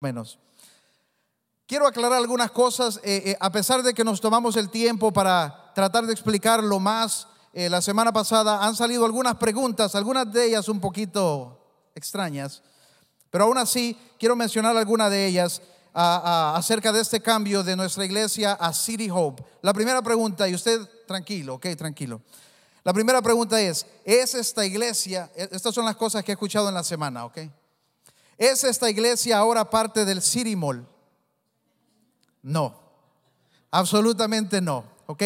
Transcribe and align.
menos. 0.00 0.38
Quiero 1.66 1.86
aclarar 1.86 2.18
algunas 2.18 2.50
cosas, 2.50 2.98
eh, 3.02 3.22
eh, 3.26 3.36
a 3.40 3.52
pesar 3.52 3.82
de 3.82 3.92
que 3.92 4.04
nos 4.04 4.20
tomamos 4.20 4.56
el 4.56 4.70
tiempo 4.70 5.12
para 5.12 5.72
tratar 5.74 6.06
de 6.06 6.12
explicarlo 6.12 6.80
más. 6.80 7.26
eh, 7.54 7.68
la 7.68 7.80
semana 7.80 8.12
pasada 8.12 8.64
han 8.64 8.76
salido 8.76 9.04
algunas 9.04 9.34
preguntas, 9.36 9.94
algunas 9.94 10.30
de 10.32 10.46
ellas 10.46 10.68
un 10.68 10.80
poquito 10.80 11.58
extrañas, 11.94 12.62
pero 13.30 13.44
aún 13.44 13.58
así 13.58 13.96
quiero 14.18 14.36
mencionar 14.36 14.76
algunas 14.76 15.10
de 15.10 15.26
ellas 15.26 15.60
acerca 15.94 16.92
de 16.92 17.00
este 17.00 17.20
cambio 17.20 17.64
de 17.64 17.74
nuestra 17.74 18.04
iglesia 18.04 18.52
a 18.52 18.72
City 18.72 19.08
Hope. 19.10 19.42
La 19.62 19.72
primera 19.72 20.00
pregunta, 20.02 20.46
y 20.46 20.54
usted 20.54 20.80
tranquilo, 21.06 21.54
ok, 21.54 21.66
tranquilo. 21.76 22.20
La 22.84 22.92
primera 22.92 23.20
pregunta 23.20 23.60
es, 23.60 23.84
¿es 24.04 24.34
esta 24.34 24.64
iglesia, 24.64 25.30
e- 25.34 25.48
estas 25.50 25.74
son 25.74 25.84
las 25.86 25.96
cosas 25.96 26.22
que 26.22 26.30
he 26.32 26.34
escuchado 26.34 26.68
en 26.68 26.74
la 26.74 26.84
semana, 26.84 27.24
ok? 27.24 27.38
¿Es 28.38 28.62
esta 28.64 28.88
iglesia 28.88 29.36
ahora 29.38 29.68
parte 29.68 30.04
del 30.04 30.22
City 30.22 30.54
Mall? 30.54 30.86
No, 32.40 32.74
absolutamente 33.70 34.60
no, 34.60 34.84
¿ok? 35.06 35.22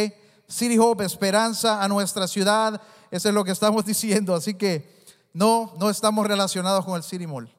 City 0.48 0.78
Hope, 0.78 1.04
esperanza 1.04 1.82
a 1.82 1.88
nuestra 1.88 2.26
ciudad, 2.26 2.80
eso 3.10 3.28
es 3.28 3.34
lo 3.34 3.44
que 3.44 3.52
estamos 3.52 3.84
diciendo, 3.86 4.34
así 4.34 4.54
que 4.54 5.04
no, 5.34 5.72
no 5.78 5.90
estamos 5.90 6.26
relacionados 6.26 6.84
con 6.84 6.96
el 6.96 7.02
City 7.02 7.26
Mall. 7.26 7.52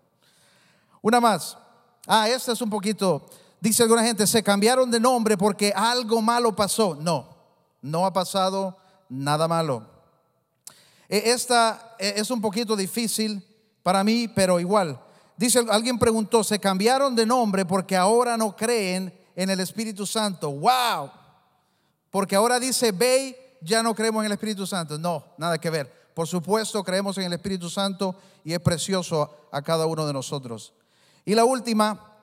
Una 1.02 1.22
más, 1.22 1.58
ah, 2.08 2.28
esta 2.28 2.52
es 2.54 2.62
un 2.62 2.70
poquito, 2.70 3.26
dice 3.62 3.84
alguna 3.84 4.04
gente, 4.04 4.26
se 4.26 4.42
cambiaron 4.42 4.90
de 4.90 5.00
nombre 5.00 5.38
porque 5.38 5.72
algo 5.76 6.22
malo 6.22 6.56
pasó. 6.56 6.96
No, 6.96 7.28
no 7.82 8.06
ha 8.06 8.14
pasado 8.14 8.78
nada 9.10 9.48
malo. 9.48 9.86
E- 11.10 11.32
Esta 11.32 11.96
e- 12.00 12.14
es 12.18 12.32
un 12.32 12.42
poquito 12.42 12.76
difícil 12.76 13.46
para 13.84 14.04
mí, 14.04 14.28
pero 14.28 14.60
igual. 14.60 15.00
Dice, 15.38 15.66
alguien 15.70 15.98
preguntó, 15.98 16.44
se 16.44 16.60
cambiaron 16.60 17.16
de 17.16 17.26
nombre 17.26 17.66
porque 17.66 17.96
ahora 17.96 18.38
no 18.38 18.56
creen 18.56 19.14
en 19.36 19.50
el 19.50 19.60
Espíritu 19.60 20.06
Santo. 20.06 20.52
¡Wow! 20.52 21.12
Porque 22.12 22.36
ahora 22.36 22.60
dice, 22.60 22.92
ve, 22.92 23.58
ya 23.62 23.82
no 23.82 23.96
creemos 23.96 24.22
en 24.22 24.28
el 24.28 24.34
Espíritu 24.34 24.68
Santo. 24.68 24.98
No, 24.98 25.24
nada 25.38 25.58
que 25.58 25.70
ver. 25.70 25.92
Por 26.14 26.28
supuesto, 26.28 26.84
creemos 26.84 27.18
en 27.18 27.26
el 27.26 27.34
Espíritu 27.34 27.70
Santo 27.70 28.16
y 28.44 28.54
es 28.54 28.60
precioso 28.60 29.48
a 29.52 29.62
cada 29.62 29.86
uno 29.88 30.06
de 30.06 30.14
nosotros. 30.14 30.74
Y 31.26 31.34
la 31.34 31.46
última, 31.46 32.14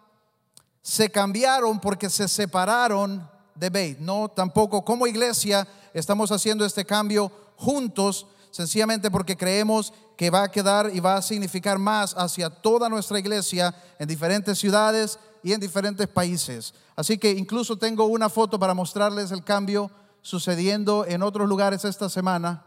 se 0.83 1.11
cambiaron 1.11 1.81
porque 1.81 2.09
se 2.09 2.29
separaron 2.29 3.29
de 3.55 3.71
Beit. 3.71 3.99
No, 3.99 4.29
tampoco 4.29 4.85
como 4.85 5.07
iglesia 5.07 5.67
estamos 5.93 6.33
haciendo 6.33 6.65
este 6.65 6.85
cambio 6.85 7.31
juntos, 7.57 8.27
sencillamente 8.51 9.11
porque 9.11 9.37
creemos 9.37 9.93
que 10.17 10.31
va 10.31 10.45
a 10.45 10.51
quedar 10.51 10.91
y 10.93 11.01
va 11.01 11.17
a 11.17 11.23
significar 11.23 11.79
más 11.79 12.15
hacia 12.17 12.51
toda 12.51 12.89
nuestra 12.89 13.19
iglesia 13.19 13.75
en 13.99 14.09
diferentes 14.09 14.59
ciudades 14.59 15.19
y 15.43 15.53
en 15.53 15.61
diferentes 15.61 16.07
países. 16.09 16.75
Así 16.97 17.17
que 17.17 17.31
incluso 17.31 17.77
tengo 17.77 18.05
una 18.05 18.29
foto 18.29 18.59
para 18.59 18.75
mostrarles 18.75 19.31
el 19.31 19.43
cambio 19.43 19.91
sucediendo 20.23 21.07
en 21.07 21.23
otros 21.23 21.49
lugares 21.49 21.85
esta 21.85 22.09
semana. 22.09 22.65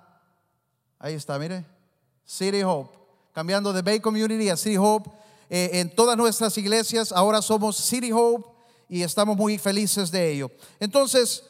Ahí 0.97 1.13
está, 1.13 1.37
mire. 1.37 1.65
City 2.25 2.63
Hope. 2.63 2.97
Cambiando 3.33 3.73
de 3.73 3.81
Bay 3.81 3.99
Community 3.99 4.49
a 4.49 4.57
City 4.57 4.77
Hope. 4.77 5.09
Eh, 5.49 5.71
en 5.73 5.93
todas 5.93 6.17
nuestras 6.17 6.57
iglesias 6.57 7.11
ahora 7.11 7.41
somos 7.41 7.75
City 7.75 8.11
Hope 8.11 8.49
y 8.89 9.03
estamos 9.03 9.37
muy 9.37 9.57
felices 9.57 10.09
de 10.09 10.31
ello. 10.31 10.51
Entonces, 10.79 11.43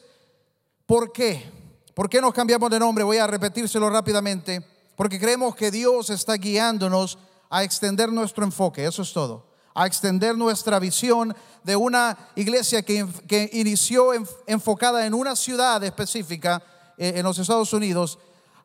¿por 0.86 1.12
qué? 1.12 1.63
¿Por 1.94 2.08
qué 2.10 2.20
nos 2.20 2.34
cambiamos 2.34 2.70
de 2.70 2.78
nombre? 2.78 3.04
Voy 3.04 3.18
a 3.18 3.26
repetírselo 3.26 3.88
rápidamente. 3.88 4.64
Porque 4.96 5.18
creemos 5.18 5.54
que 5.56 5.70
Dios 5.70 6.10
está 6.10 6.34
guiándonos 6.34 7.18
a 7.50 7.62
extender 7.64 8.12
nuestro 8.12 8.44
enfoque. 8.44 8.84
Eso 8.84 9.02
es 9.02 9.12
todo. 9.12 9.46
A 9.74 9.86
extender 9.86 10.36
nuestra 10.36 10.78
visión 10.78 11.34
de 11.64 11.74
una 11.76 12.16
iglesia 12.36 12.82
que, 12.82 13.06
que 13.26 13.50
inició 13.52 14.14
en- 14.14 14.26
enfocada 14.46 15.06
en 15.06 15.14
una 15.14 15.34
ciudad 15.34 15.82
específica 15.82 16.62
eh, 16.96 17.14
en 17.16 17.24
los 17.24 17.38
Estados 17.38 17.72
Unidos 17.72 18.18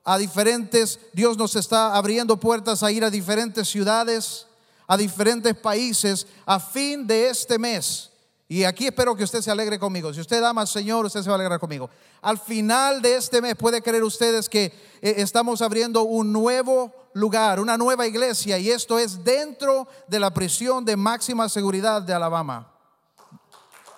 a 0.05 0.17
diferentes, 0.17 0.99
Dios 1.13 1.37
nos 1.37 1.55
está 1.55 1.95
abriendo 1.95 2.37
puertas 2.37 2.81
a 2.83 2.91
ir 2.91 3.03
a 3.03 3.09
diferentes 3.09 3.67
ciudades, 3.67 4.47
a 4.87 4.97
diferentes 4.97 5.53
países 5.55 6.25
a 6.45 6.59
fin 6.59 7.05
de 7.05 7.29
este 7.29 7.59
mes. 7.59 8.09
Y 8.51 8.63
aquí 8.63 8.87
espero 8.87 9.15
que 9.15 9.23
usted 9.23 9.43
se 9.43 9.51
alegre 9.51 9.77
conmigo. 9.77 10.11
Si 10.11 10.19
usted 10.19 10.43
ama 10.43 10.61
al 10.61 10.67
Señor, 10.67 11.05
usted 11.05 11.21
se 11.21 11.29
va 11.29 11.35
a 11.35 11.39
alegrar 11.39 11.59
conmigo. 11.59 11.87
Al 12.19 12.39
final 12.39 12.99
de 12.99 13.15
este 13.15 13.43
mes, 13.43 13.55
puede 13.55 13.83
creer 13.83 14.03
ustedes 14.03 14.49
que 14.49 14.73
eh, 15.01 15.13
estamos 15.17 15.61
abriendo 15.61 16.01
un 16.01 16.33
nuevo 16.33 16.91
lugar, 17.13 17.59
una 17.59 17.77
nueva 17.77 18.07
iglesia, 18.07 18.57
y 18.57 18.71
esto 18.71 18.97
es 18.97 19.23
dentro 19.23 19.87
de 20.07 20.19
la 20.19 20.33
prisión 20.33 20.83
de 20.83 20.97
máxima 20.97 21.47
seguridad 21.47 22.01
de 22.01 22.11
Alabama. 22.11 22.73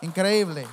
Increíble. 0.01 0.67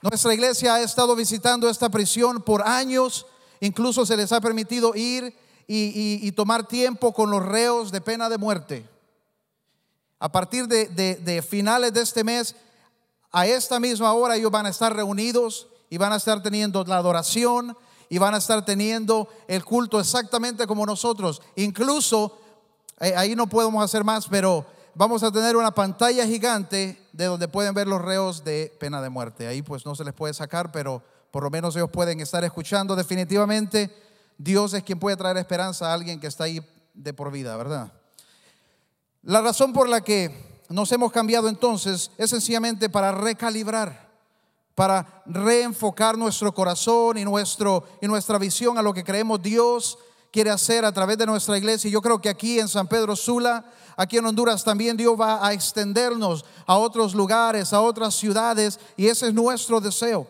Nuestra 0.00 0.32
iglesia 0.32 0.76
ha 0.76 0.80
estado 0.80 1.14
visitando 1.14 1.68
esta 1.68 1.90
prisión 1.90 2.40
por 2.40 2.66
años, 2.66 3.26
incluso 3.60 4.06
se 4.06 4.16
les 4.16 4.32
ha 4.32 4.40
permitido 4.40 4.94
ir 4.94 5.36
y, 5.66 6.32
tomar 6.32 6.66
tiempo 6.66 7.12
con 7.12 7.30
los 7.30 7.44
reos 7.44 7.92
de 7.92 8.00
pena 8.00 8.30
de 8.30 8.38
muerte. 8.38 8.91
A 10.22 10.30
partir 10.30 10.68
de, 10.68 11.42
finales 11.42 11.92
de 11.92 12.00
este 12.00 12.22
mes, 12.22 12.54
a 13.32 13.44
esta 13.44 13.80
misma 13.80 14.12
hora 14.12 14.36
ellos 14.36 14.52
van 14.52 14.66
a 14.66 14.68
estar 14.68 14.94
reunidos 14.94 15.66
y 15.90 15.98
van 15.98 16.12
a 16.12 16.16
estar 16.16 16.40
teniendo 16.40 16.84
la 16.84 16.98
adoración 16.98 17.76
y 18.08 18.18
van 18.18 18.32
a 18.32 18.36
estar 18.36 18.64
teniendo 18.64 19.28
el 19.48 19.64
culto 19.64 19.98
exactamente 19.98 20.64
como 20.68 20.86
nosotros. 20.86 21.42
Incluso, 21.56 22.38
eh, 23.00 23.14
ahí 23.16 23.34
no 23.34 23.48
podemos 23.48 23.82
hacer 23.82 24.04
más, 24.04 24.28
pero 24.28 24.64
vamos 24.94 25.24
a 25.24 25.32
tener 25.32 25.56
una 25.56 25.72
pantalla 25.72 26.24
gigante 26.24 27.04
de 27.12 27.24
donde 27.24 27.48
pueden 27.48 27.74
ver 27.74 27.88
los 27.88 28.00
reos 28.00 28.44
de 28.44 28.72
pena 28.78 29.02
de 29.02 29.10
muerte. 29.10 29.48
Ahí 29.48 29.60
pues 29.60 29.84
no 29.84 29.96
se 29.96 30.04
les 30.04 30.14
puede 30.14 30.34
sacar, 30.34 30.70
pero 30.70 31.02
por 31.32 31.42
lo 31.42 31.50
menos 31.50 31.74
ellos 31.74 31.90
pueden 31.90 32.20
estar 32.20 32.44
escuchando. 32.44 32.94
Definitivamente 32.94 33.92
Dios 34.38 34.72
es 34.72 34.84
quien 34.84 35.00
puede 35.00 35.16
traer 35.16 35.36
esperanza 35.38 35.90
a 35.90 35.94
alguien 35.94 36.20
que 36.20 36.28
está 36.28 36.44
ahí 36.44 36.64
de 36.94 37.12
por 37.12 37.32
vida, 37.32 37.56
¿verdad? 37.56 37.92
La 39.24 39.40
razón 39.40 39.72
por 39.72 39.88
la 39.88 40.00
que 40.00 40.62
nos 40.68 40.90
hemos 40.90 41.12
cambiado 41.12 41.48
entonces 41.48 42.10
es 42.18 42.30
sencillamente 42.30 42.88
para 42.88 43.12
recalibrar, 43.12 44.10
para 44.74 45.22
reenfocar 45.26 46.18
nuestro 46.18 46.52
corazón 46.52 47.18
y, 47.18 47.24
nuestro, 47.24 47.84
y 48.00 48.08
nuestra 48.08 48.36
visión 48.38 48.78
a 48.78 48.82
lo 48.82 48.92
que 48.92 49.04
creemos 49.04 49.40
Dios 49.40 49.96
quiere 50.32 50.50
hacer 50.50 50.84
a 50.84 50.90
través 50.90 51.18
de 51.18 51.26
nuestra 51.26 51.56
iglesia. 51.56 51.86
Y 51.86 51.92
yo 51.92 52.02
creo 52.02 52.20
que 52.20 52.30
aquí 52.30 52.58
en 52.58 52.66
San 52.66 52.88
Pedro 52.88 53.14
Sula, 53.14 53.64
aquí 53.96 54.16
en 54.16 54.26
Honduras 54.26 54.64
también 54.64 54.96
Dios 54.96 55.14
va 55.20 55.46
a 55.46 55.52
extendernos 55.52 56.44
a 56.66 56.76
otros 56.76 57.14
lugares, 57.14 57.72
a 57.72 57.80
otras 57.80 58.16
ciudades, 58.16 58.80
y 58.96 59.06
ese 59.06 59.28
es 59.28 59.34
nuestro 59.34 59.80
deseo. 59.80 60.26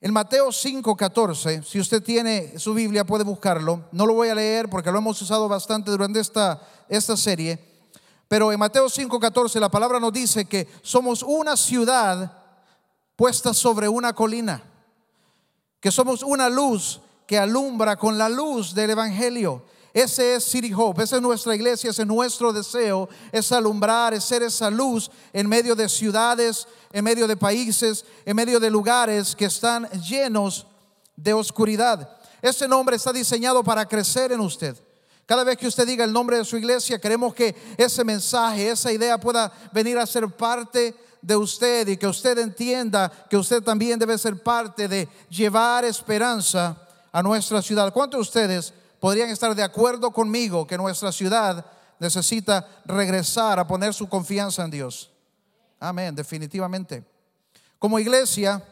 En 0.00 0.12
Mateo 0.12 0.52
5:14, 0.52 1.62
si 1.62 1.80
usted 1.80 2.02
tiene 2.02 2.58
su 2.58 2.74
Biblia 2.74 3.06
puede 3.06 3.24
buscarlo. 3.24 3.84
No 3.92 4.06
lo 4.06 4.14
voy 4.14 4.28
a 4.28 4.34
leer 4.34 4.68
porque 4.68 4.92
lo 4.92 4.98
hemos 4.98 5.20
usado 5.22 5.48
bastante 5.48 5.90
durante 5.90 6.20
esta, 6.20 6.60
esta 6.88 7.16
serie. 7.16 7.58
Pero 8.28 8.52
en 8.52 8.58
Mateo 8.58 8.88
5:14 8.88 9.58
la 9.58 9.70
palabra 9.70 9.98
nos 9.98 10.12
dice 10.12 10.44
que 10.44 10.68
somos 10.82 11.22
una 11.22 11.56
ciudad 11.56 12.30
puesta 13.16 13.54
sobre 13.54 13.88
una 13.88 14.12
colina. 14.12 14.62
Que 15.80 15.90
somos 15.90 16.22
una 16.22 16.50
luz 16.50 17.00
que 17.26 17.38
alumbra 17.38 17.96
con 17.96 18.18
la 18.18 18.28
luz 18.28 18.74
del 18.74 18.90
Evangelio. 18.90 19.64
Ese 19.96 20.34
es 20.34 20.44
City 20.44 20.74
Hope, 20.74 21.02
esa 21.02 21.16
es 21.16 21.22
nuestra 21.22 21.54
iglesia, 21.54 21.88
ese 21.88 22.02
es 22.02 22.06
nuestro 22.06 22.52
deseo, 22.52 23.08
es 23.32 23.50
alumbrar, 23.50 24.12
es 24.12 24.24
ser 24.24 24.42
esa 24.42 24.68
luz 24.68 25.10
en 25.32 25.48
medio 25.48 25.74
de 25.74 25.88
ciudades, 25.88 26.68
en 26.92 27.02
medio 27.02 27.26
de 27.26 27.34
países, 27.34 28.04
en 28.26 28.36
medio 28.36 28.60
de 28.60 28.68
lugares 28.68 29.34
que 29.34 29.46
están 29.46 29.88
llenos 30.02 30.66
de 31.16 31.32
oscuridad. 31.32 32.10
Ese 32.42 32.68
nombre 32.68 32.96
está 32.96 33.10
diseñado 33.10 33.64
para 33.64 33.88
crecer 33.88 34.32
en 34.32 34.40
usted. 34.40 34.76
Cada 35.24 35.44
vez 35.44 35.56
que 35.56 35.66
usted 35.66 35.86
diga 35.86 36.04
el 36.04 36.12
nombre 36.12 36.36
de 36.36 36.44
su 36.44 36.58
iglesia, 36.58 37.00
queremos 37.00 37.32
que 37.32 37.56
ese 37.78 38.04
mensaje, 38.04 38.68
esa 38.68 38.92
idea 38.92 39.18
pueda 39.18 39.50
venir 39.72 39.96
a 39.96 40.04
ser 40.04 40.28
parte 40.28 40.94
de 41.22 41.36
usted 41.36 41.88
y 41.88 41.96
que 41.96 42.06
usted 42.06 42.36
entienda 42.36 43.10
que 43.30 43.38
usted 43.38 43.62
también 43.62 43.98
debe 43.98 44.18
ser 44.18 44.42
parte 44.42 44.88
de 44.88 45.08
llevar 45.30 45.86
esperanza 45.86 46.76
a 47.10 47.22
nuestra 47.22 47.62
ciudad. 47.62 47.90
¿Cuántos 47.94 48.18
de 48.18 48.22
ustedes 48.22 48.74
podrían 49.00 49.30
estar 49.30 49.54
de 49.54 49.62
acuerdo 49.62 50.10
conmigo 50.10 50.66
que 50.66 50.78
nuestra 50.78 51.12
ciudad 51.12 51.64
necesita 51.98 52.66
regresar 52.84 53.58
a 53.58 53.66
poner 53.66 53.94
su 53.94 54.08
confianza 54.08 54.64
en 54.64 54.70
Dios? 54.70 55.10
Amén, 55.78 56.14
definitivamente. 56.14 57.04
Como 57.78 57.98
iglesia, 57.98 58.62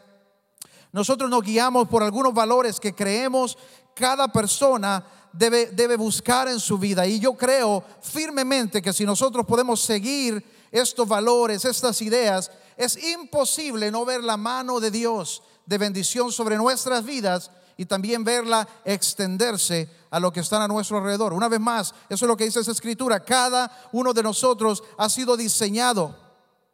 nosotros 0.91 1.29
nos 1.29 1.43
guiamos 1.43 1.87
por 1.87 2.03
algunos 2.03 2.33
valores 2.33 2.79
que 2.79 2.95
creemos 2.95 3.57
cada 3.93 4.27
persona 4.27 5.05
debe, 5.31 5.67
debe 5.67 5.95
buscar 5.95 6.47
en 6.47 6.59
su 6.59 6.77
vida. 6.77 7.05
Y 7.05 7.19
yo 7.19 7.33
creo 7.33 7.83
firmemente 8.01 8.81
que 8.81 8.93
si 8.93 9.05
nosotros 9.05 9.45
podemos 9.45 9.81
seguir 9.81 10.43
estos 10.71 11.07
valores, 11.07 11.65
estas 11.65 12.01
ideas, 12.01 12.51
es 12.77 13.01
imposible 13.01 13.91
no 13.91 14.05
ver 14.05 14.23
la 14.23 14.37
mano 14.37 14.79
de 14.79 14.91
Dios 14.91 15.43
de 15.65 15.77
bendición 15.77 16.31
sobre 16.31 16.57
nuestras 16.57 17.03
vidas 17.03 17.51
y 17.77 17.85
también 17.85 18.23
verla 18.23 18.67
extenderse 18.83 19.89
a 20.09 20.19
lo 20.19 20.31
que 20.31 20.39
están 20.39 20.61
a 20.61 20.67
nuestro 20.67 20.97
alrededor. 20.97 21.33
Una 21.33 21.49
vez 21.49 21.59
más, 21.59 21.93
eso 22.09 22.25
es 22.25 22.29
lo 22.29 22.37
que 22.37 22.45
dice 22.45 22.61
esa 22.61 22.71
escritura. 22.71 23.19
Cada 23.19 23.89
uno 23.91 24.13
de 24.13 24.23
nosotros 24.23 24.83
ha 24.97 25.09
sido 25.09 25.35
diseñado. 25.35 26.15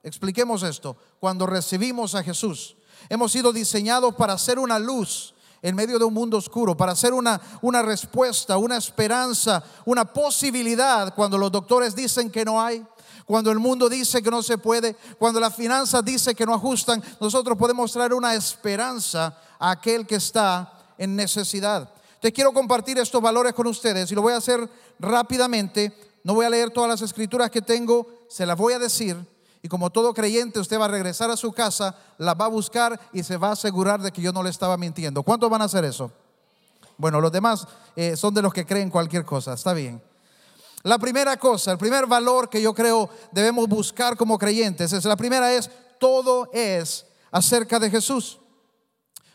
Expliquemos 0.03 0.63
esto. 0.63 0.95
Cuando 1.19 1.45
recibimos 1.45 2.15
a 2.15 2.23
Jesús, 2.23 2.75
hemos 3.09 3.31
sido 3.31 3.51
diseñados 3.51 4.15
para 4.15 4.37
ser 4.37 4.59
una 4.59 4.79
luz 4.79 5.33
en 5.61 5.75
medio 5.75 5.99
de 5.99 6.05
un 6.05 6.13
mundo 6.13 6.37
oscuro, 6.37 6.75
para 6.75 6.95
ser 6.95 7.13
una, 7.13 7.39
una 7.61 7.81
respuesta, 7.81 8.57
una 8.57 8.77
esperanza, 8.77 9.63
una 9.85 10.05
posibilidad 10.05 11.13
cuando 11.13 11.37
los 11.37 11.51
doctores 11.51 11.95
dicen 11.95 12.31
que 12.31 12.43
no 12.43 12.59
hay, 12.59 12.83
cuando 13.25 13.51
el 13.51 13.59
mundo 13.59 13.87
dice 13.87 14.21
que 14.23 14.31
no 14.31 14.41
se 14.41 14.57
puede, 14.57 14.95
cuando 15.19 15.39
las 15.39 15.55
finanzas 15.55 16.03
dice 16.03 16.33
que 16.33 16.45
no 16.45 16.53
ajustan, 16.53 17.01
nosotros 17.19 17.57
podemos 17.57 17.91
traer 17.91 18.13
una 18.13 18.33
esperanza 18.33 19.37
a 19.59 19.71
aquel 19.71 20.07
que 20.07 20.15
está 20.15 20.80
en 21.01 21.15
necesidad. 21.15 21.89
Te 22.19 22.31
quiero 22.31 22.53
compartir 22.53 22.99
estos 22.99 23.19
valores 23.19 23.53
con 23.53 23.65
ustedes 23.65 24.11
y 24.11 24.15
lo 24.15 24.21
voy 24.21 24.33
a 24.33 24.37
hacer 24.37 24.69
rápidamente. 24.99 25.91
No 26.23 26.35
voy 26.35 26.45
a 26.45 26.49
leer 26.51 26.69
todas 26.69 26.87
las 26.87 27.01
escrituras 27.01 27.49
que 27.49 27.63
tengo, 27.63 28.05
se 28.29 28.45
las 28.45 28.55
voy 28.55 28.73
a 28.73 28.79
decir. 28.79 29.17
Y 29.63 29.67
como 29.67 29.89
todo 29.89 30.13
creyente, 30.13 30.59
usted 30.59 30.79
va 30.79 30.85
a 30.85 30.89
regresar 30.89 31.31
a 31.31 31.37
su 31.37 31.51
casa, 31.53 31.95
las 32.19 32.35
va 32.39 32.45
a 32.45 32.49
buscar 32.49 32.99
y 33.13 33.23
se 33.23 33.37
va 33.37 33.49
a 33.49 33.53
asegurar 33.53 33.99
de 33.99 34.11
que 34.11 34.21
yo 34.21 34.31
no 34.31 34.43
le 34.43 34.51
estaba 34.51 34.77
mintiendo. 34.77 35.23
¿Cuántos 35.23 35.49
van 35.49 35.63
a 35.63 35.65
hacer 35.65 35.83
eso? 35.85 36.11
Bueno, 36.97 37.19
los 37.19 37.31
demás 37.31 37.67
eh, 37.95 38.15
son 38.15 38.35
de 38.35 38.43
los 38.43 38.53
que 38.53 38.67
creen 38.67 38.91
cualquier 38.91 39.25
cosa. 39.25 39.53
Está 39.53 39.73
bien. 39.73 39.99
La 40.83 40.99
primera 40.99 41.35
cosa, 41.37 41.71
el 41.71 41.79
primer 41.79 42.05
valor 42.05 42.47
que 42.47 42.61
yo 42.61 42.75
creo 42.75 43.09
debemos 43.31 43.67
buscar 43.67 44.15
como 44.15 44.37
creyentes, 44.37 44.93
es 44.93 45.05
la 45.05 45.15
primera 45.15 45.51
es 45.51 45.67
todo 45.97 46.47
es 46.53 47.07
acerca 47.31 47.79
de 47.79 47.89
Jesús. 47.89 48.40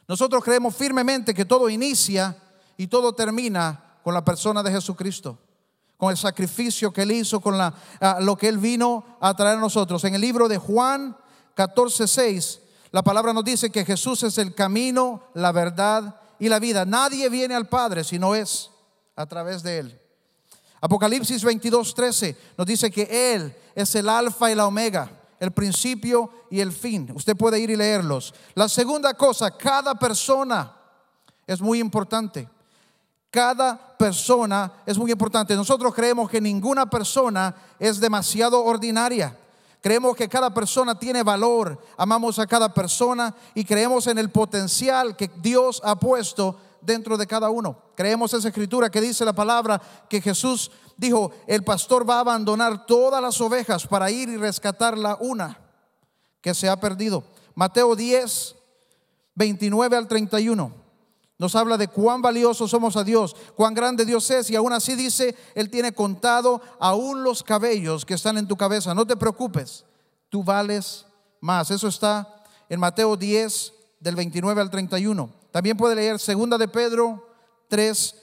Nosotros 0.09 0.43
creemos 0.45 0.75
firmemente 0.75 1.35
que 1.35 1.45
todo 1.45 1.69
inicia 1.69 2.37
y 2.77 2.87
todo 2.87 3.13
termina 3.13 3.99
con 4.03 4.15
la 4.15 4.25
persona 4.25 4.63
de 4.63 4.71
Jesucristo, 4.71 5.39
con 5.97 6.11
el 6.11 6.17
sacrificio 6.17 6.93
que 6.93 7.03
él 7.03 7.13
hizo, 7.13 7.41
con 7.41 7.59
la, 7.59 7.75
ah, 8.01 8.19
lo 8.21 8.37
que 8.37 8.49
él 8.49 8.59
vino 8.59 9.19
a 9.21 9.35
traer 9.35 9.59
a 9.59 9.61
nosotros. 9.61 10.05
En 10.05 10.15
el 10.15 10.21
libro 10.21 10.49
de 10.49 10.59
Juan 10.59 11.17
14, 11.55 12.07
6, 12.07 12.61
la 12.93 13.03
palabra 13.03 13.33
nos 13.33 13.45
dice 13.45 13.71
que 13.71 13.85
Jesús 13.85 14.23
es 14.23 14.39
el 14.39 14.55
camino, 14.55 15.25
la 15.35 15.53
verdad 15.53 16.21
y 16.39 16.49
la 16.49 16.59
vida. 16.59 16.85
Nadie 16.85 17.29
viene 17.29 17.55
al 17.55 17.69
Padre 17.69 18.05
si 18.05 18.19
no 18.19 18.35
es 18.35 18.71
a 19.17 19.27
través 19.27 19.63
de 19.63 19.79
él. 19.79 20.01
Apocalipsis 20.81 21.43
22, 21.43 21.95
13 21.95 22.37
nos 22.57 22.67
dice 22.67 22.91
que 22.91 23.35
Él 23.35 23.57
es 23.75 23.95
el 23.95 24.09
alfa 24.09 24.51
y 24.51 24.55
la 24.55 24.67
omega, 24.67 25.11
el 25.41 25.53
principio 25.53 26.31
y 26.51 26.61
el 26.61 26.73
fin. 26.73 27.11
Usted 27.15 27.37
puede 27.37 27.59
ir 27.59 27.71
y 27.71 27.77
leerlos. 27.77 28.35
La 28.55 28.69
segunda 28.69 29.15
cosa, 29.15 29.51
cada 29.51 29.95
persona 29.95 30.73
es 31.47 31.61
muy 31.61 31.79
importante. 31.79 32.49
Cada 33.31 33.97
persona 33.99 34.73
es 34.87 34.97
muy 34.97 35.13
importante. 35.13 35.55
Nosotros 35.55 35.95
creemos 35.95 36.31
que 36.31 36.41
ninguna 36.41 36.89
persona 36.89 37.55
es 37.79 38.01
demasiado 38.01 38.65
ordinaria. 38.65 39.37
Creemos 39.83 40.17
que 40.17 40.29
cada 40.29 40.53
persona 40.53 40.99
tiene 40.99 41.23
valor, 41.23 41.81
amamos 41.97 42.39
a 42.39 42.47
cada 42.47 42.73
persona 42.73 43.35
y 43.55 43.65
creemos 43.65 44.07
en 44.07 44.19
el 44.19 44.31
potencial 44.31 45.15
que 45.15 45.31
Dios 45.41 45.81
ha 45.85 45.95
puesto 45.97 46.59
dentro 46.81 47.17
de 47.17 47.27
cada 47.27 47.51
uno. 47.51 47.79
Creemos 47.95 48.33
esa 48.33 48.49
escritura 48.49 48.91
que 48.91 49.01
dice 49.01 49.25
la 49.25 49.33
palabra 49.33 49.81
que 50.09 50.21
Jesús 50.21 50.71
dijo, 50.97 51.33
el 51.47 51.63
pastor 51.63 52.09
va 52.09 52.17
a 52.17 52.21
abandonar 52.21 52.87
todas 52.87 53.23
las 53.23 53.41
ovejas 53.41 53.87
para 53.87 54.11
ir 54.11 54.29
y 54.29 54.37
rescatar 54.37 54.97
la 54.97 55.17
una 55.21 55.59
que 56.41 56.55
se 56.55 56.69
ha 56.69 56.79
perdido. 56.79 57.25
Mateo 57.55 57.97
10, 57.97 58.55
29 59.35 59.97
al 59.97 60.09
31. 60.09 60.87
Nos 61.39 61.55
habla 61.55 61.77
de 61.77 61.89
cuán 61.89 62.23
valiosos 62.23 62.71
somos 62.71 62.97
a 62.97 63.05
Dios, 63.05 63.37
cuán 63.55 63.75
grande 63.75 64.07
Dios 64.07 64.31
es 64.31 64.49
y 64.51 64.57
aún 64.57 64.73
así 64.73 64.95
dice, 64.95 65.37
Él 65.55 65.69
tiene 65.69 65.93
contado 65.93 66.63
aún 66.81 67.23
los 67.23 67.43
cabellos 67.43 68.07
que 68.07 68.15
están 68.15 68.39
en 68.39 68.49
tu 68.49 68.57
cabeza. 68.57 68.95
No 68.95 69.07
te 69.07 69.17
preocupes, 69.17 69.85
tú 70.31 70.43
vales 70.43 71.05
más. 71.41 71.71
Eso 71.71 71.89
está 71.89 72.43
en 72.71 72.81
Mateo 72.81 73.17
10 73.17 73.73
del 74.01 74.17
29 74.17 74.61
al 74.63 74.71
31. 74.71 75.31
También 75.51 75.77
puede 75.77 75.95
leer 75.95 76.19
segunda 76.19 76.57
de 76.57 76.69
Pedro 76.69 77.29
3, 77.69 78.15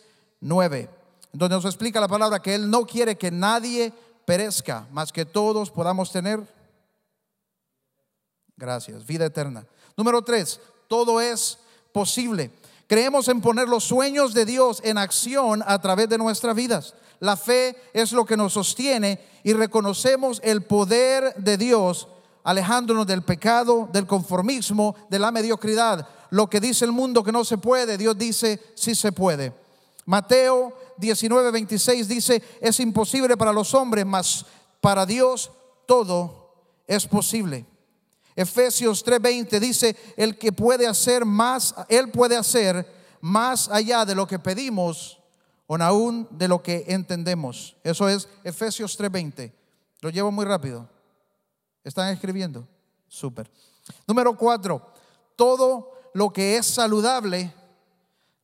9, 0.41 0.89
donde 1.33 1.55
nos 1.55 1.65
explica 1.65 1.99
la 1.99 2.07
palabra 2.07 2.41
que 2.41 2.53
Él 2.53 2.69
no 2.69 2.85
quiere 2.85 3.17
que 3.17 3.31
nadie 3.31 3.91
perezca, 4.25 4.87
más 4.91 5.11
que 5.11 5.25
todos 5.25 5.71
podamos 5.71 6.11
tener, 6.11 6.39
gracias, 8.55 9.05
vida 9.05 9.25
eterna. 9.25 9.65
Número 9.97 10.21
3, 10.21 10.61
todo 10.87 11.19
es 11.19 11.57
posible. 11.91 12.51
Creemos 12.87 13.27
en 13.27 13.41
poner 13.41 13.67
los 13.67 13.83
sueños 13.83 14.33
de 14.33 14.45
Dios 14.45 14.79
en 14.83 14.97
acción 14.99 15.63
a 15.65 15.81
través 15.81 16.07
de 16.07 16.19
nuestras 16.19 16.55
vidas. 16.55 16.93
La 17.19 17.35
fe 17.35 17.75
es 17.93 18.11
lo 18.11 18.25
que 18.25 18.37
nos 18.37 18.53
sostiene 18.53 19.19
y 19.43 19.53
reconocemos 19.53 20.39
el 20.43 20.61
poder 20.61 21.33
de 21.35 21.57
Dios 21.57 22.07
alejándonos 22.43 23.07
del 23.07 23.23
pecado, 23.23 23.89
del 23.91 24.05
conformismo, 24.05 24.95
de 25.09 25.19
la 25.19 25.31
mediocridad. 25.31 26.07
Lo 26.29 26.49
que 26.49 26.59
dice 26.59 26.85
el 26.85 26.91
mundo 26.91 27.23
que 27.23 27.31
no 27.31 27.45
se 27.45 27.57
puede, 27.57 27.97
Dios 27.97 28.17
dice 28.17 28.59
sí 28.75 28.93
se 28.93 29.11
puede. 29.11 29.53
Mateo 30.05 30.73
19, 30.97 31.51
26 31.51 32.07
dice, 32.07 32.41
es 32.61 32.79
imposible 32.79 33.37
para 33.37 33.53
los 33.53 33.73
hombres, 33.73 34.05
mas 34.05 34.45
para 34.81 35.05
Dios 35.05 35.51
todo 35.85 36.53
es 36.87 37.07
posible. 37.07 37.65
Efesios 38.35 39.05
3:20 39.05 39.59
dice, 39.59 39.95
el 40.17 40.37
que 40.37 40.51
puede 40.51 40.87
hacer 40.87 41.25
más, 41.25 41.75
Él 41.87 42.09
puede 42.11 42.35
hacer 42.35 42.85
más 43.21 43.69
allá 43.69 44.05
de 44.05 44.15
lo 44.15 44.27
que 44.27 44.39
pedimos 44.39 45.19
o 45.67 45.75
aún 45.77 46.27
de 46.31 46.47
lo 46.47 46.61
que 46.61 46.85
entendemos. 46.87 47.75
Eso 47.83 48.09
es 48.09 48.27
Efesios 48.43 48.97
3:20. 48.99 49.53
Lo 50.01 50.09
llevo 50.09 50.31
muy 50.31 50.45
rápido. 50.45 50.89
¿Están 51.83 52.11
escribiendo? 52.13 52.67
Súper. 53.07 53.49
Número 54.07 54.35
cuatro, 54.37 54.81
todo 55.35 55.91
lo 56.13 56.31
que 56.31 56.57
es 56.57 56.65
saludable 56.65 57.53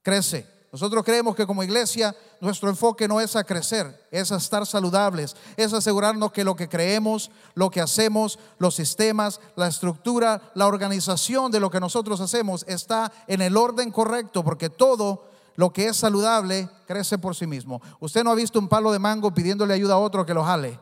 crece. 0.01 0.45
Nosotros 0.71 1.03
creemos 1.03 1.35
que 1.35 1.47
como 1.47 1.63
iglesia 1.63 2.15
nuestro 2.41 2.69
enfoque 2.69 3.07
no 3.07 3.19
es 3.19 3.35
a 3.35 3.43
crecer, 3.43 4.07
es 4.11 4.31
a 4.31 4.37
estar 4.37 4.65
saludables, 4.65 5.35
es 5.57 5.73
asegurarnos 5.73 6.31
que 6.31 6.43
lo 6.43 6.55
que 6.55 6.69
creemos, 6.69 7.31
lo 7.53 7.69
que 7.69 7.81
hacemos, 7.81 8.39
los 8.57 8.75
sistemas, 8.75 9.41
la 9.55 9.67
estructura, 9.67 10.51
la 10.55 10.67
organización 10.67 11.51
de 11.51 11.59
lo 11.59 11.69
que 11.69 11.79
nosotros 11.79 12.21
hacemos 12.21 12.65
está 12.67 13.11
en 13.27 13.41
el 13.41 13.57
orden 13.57 13.91
correcto, 13.91 14.43
porque 14.43 14.69
todo 14.69 15.27
lo 15.55 15.73
que 15.73 15.87
es 15.87 15.97
saludable 15.97 16.69
crece 16.87 17.17
por 17.17 17.35
sí 17.35 17.45
mismo. 17.45 17.81
Usted 17.99 18.23
no 18.23 18.31
ha 18.31 18.35
visto 18.35 18.59
un 18.59 18.69
palo 18.69 18.91
de 18.91 18.99
mango 18.99 19.33
pidiéndole 19.33 19.73
ayuda 19.73 19.95
a 19.95 19.99
otro 19.99 20.25
que 20.25 20.33
lo 20.33 20.43
jale. 20.43 20.79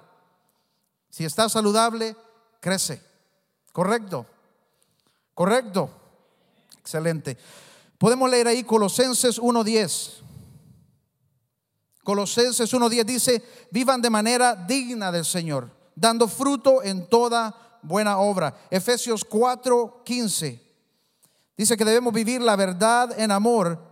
Si 1.09 1.25
está 1.25 1.49
saludable, 1.49 2.15
crece. 2.59 3.01
¿Correcto? 3.71 4.27
¿Correcto? 5.33 5.89
Excelente. 6.79 7.37
Podemos 7.97 8.29
leer 8.29 8.47
ahí 8.47 8.63
Colosenses 8.63 9.41
1.10. 9.41 10.26
Colosenses 12.07 12.73
1.10 12.73 13.03
dice, 13.03 13.43
vivan 13.69 14.01
de 14.01 14.09
manera 14.09 14.55
digna 14.55 15.11
del 15.11 15.25
Señor, 15.25 15.69
dando 15.93 16.29
fruto 16.29 16.81
en 16.81 17.09
toda 17.09 17.79
buena 17.81 18.19
obra. 18.19 18.55
Efesios 18.71 19.27
4.15 19.27 20.57
dice 21.57 21.75
que 21.75 21.83
debemos 21.83 22.13
vivir 22.13 22.41
la 22.41 22.55
verdad 22.55 23.19
en 23.19 23.29
amor 23.29 23.83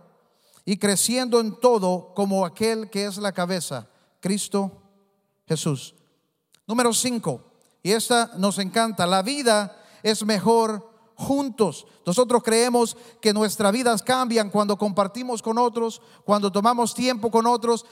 y 0.64 0.78
creciendo 0.78 1.40
en 1.40 1.60
todo 1.60 2.14
como 2.14 2.46
aquel 2.46 2.88
que 2.88 3.04
es 3.04 3.18
la 3.18 3.32
cabeza, 3.32 3.86
Cristo 4.20 4.72
Jesús. 5.46 5.94
Número 6.66 6.94
5, 6.94 7.42
y 7.82 7.92
esta 7.92 8.30
nos 8.38 8.58
encanta, 8.58 9.06
la 9.06 9.20
vida 9.20 9.76
es 10.02 10.24
mejor 10.24 10.90
juntos. 11.16 11.86
Nosotros 12.04 12.42
creemos 12.42 12.96
que 13.20 13.32
nuestras 13.32 13.72
vidas 13.72 14.02
cambian 14.02 14.50
cuando 14.50 14.76
compartimos 14.76 15.42
con 15.42 15.58
otros, 15.58 16.00
cuando 16.24 16.52
tomamos 16.52 16.94
tiempo 16.94 17.30
con 17.30 17.46
otros. 17.46 17.84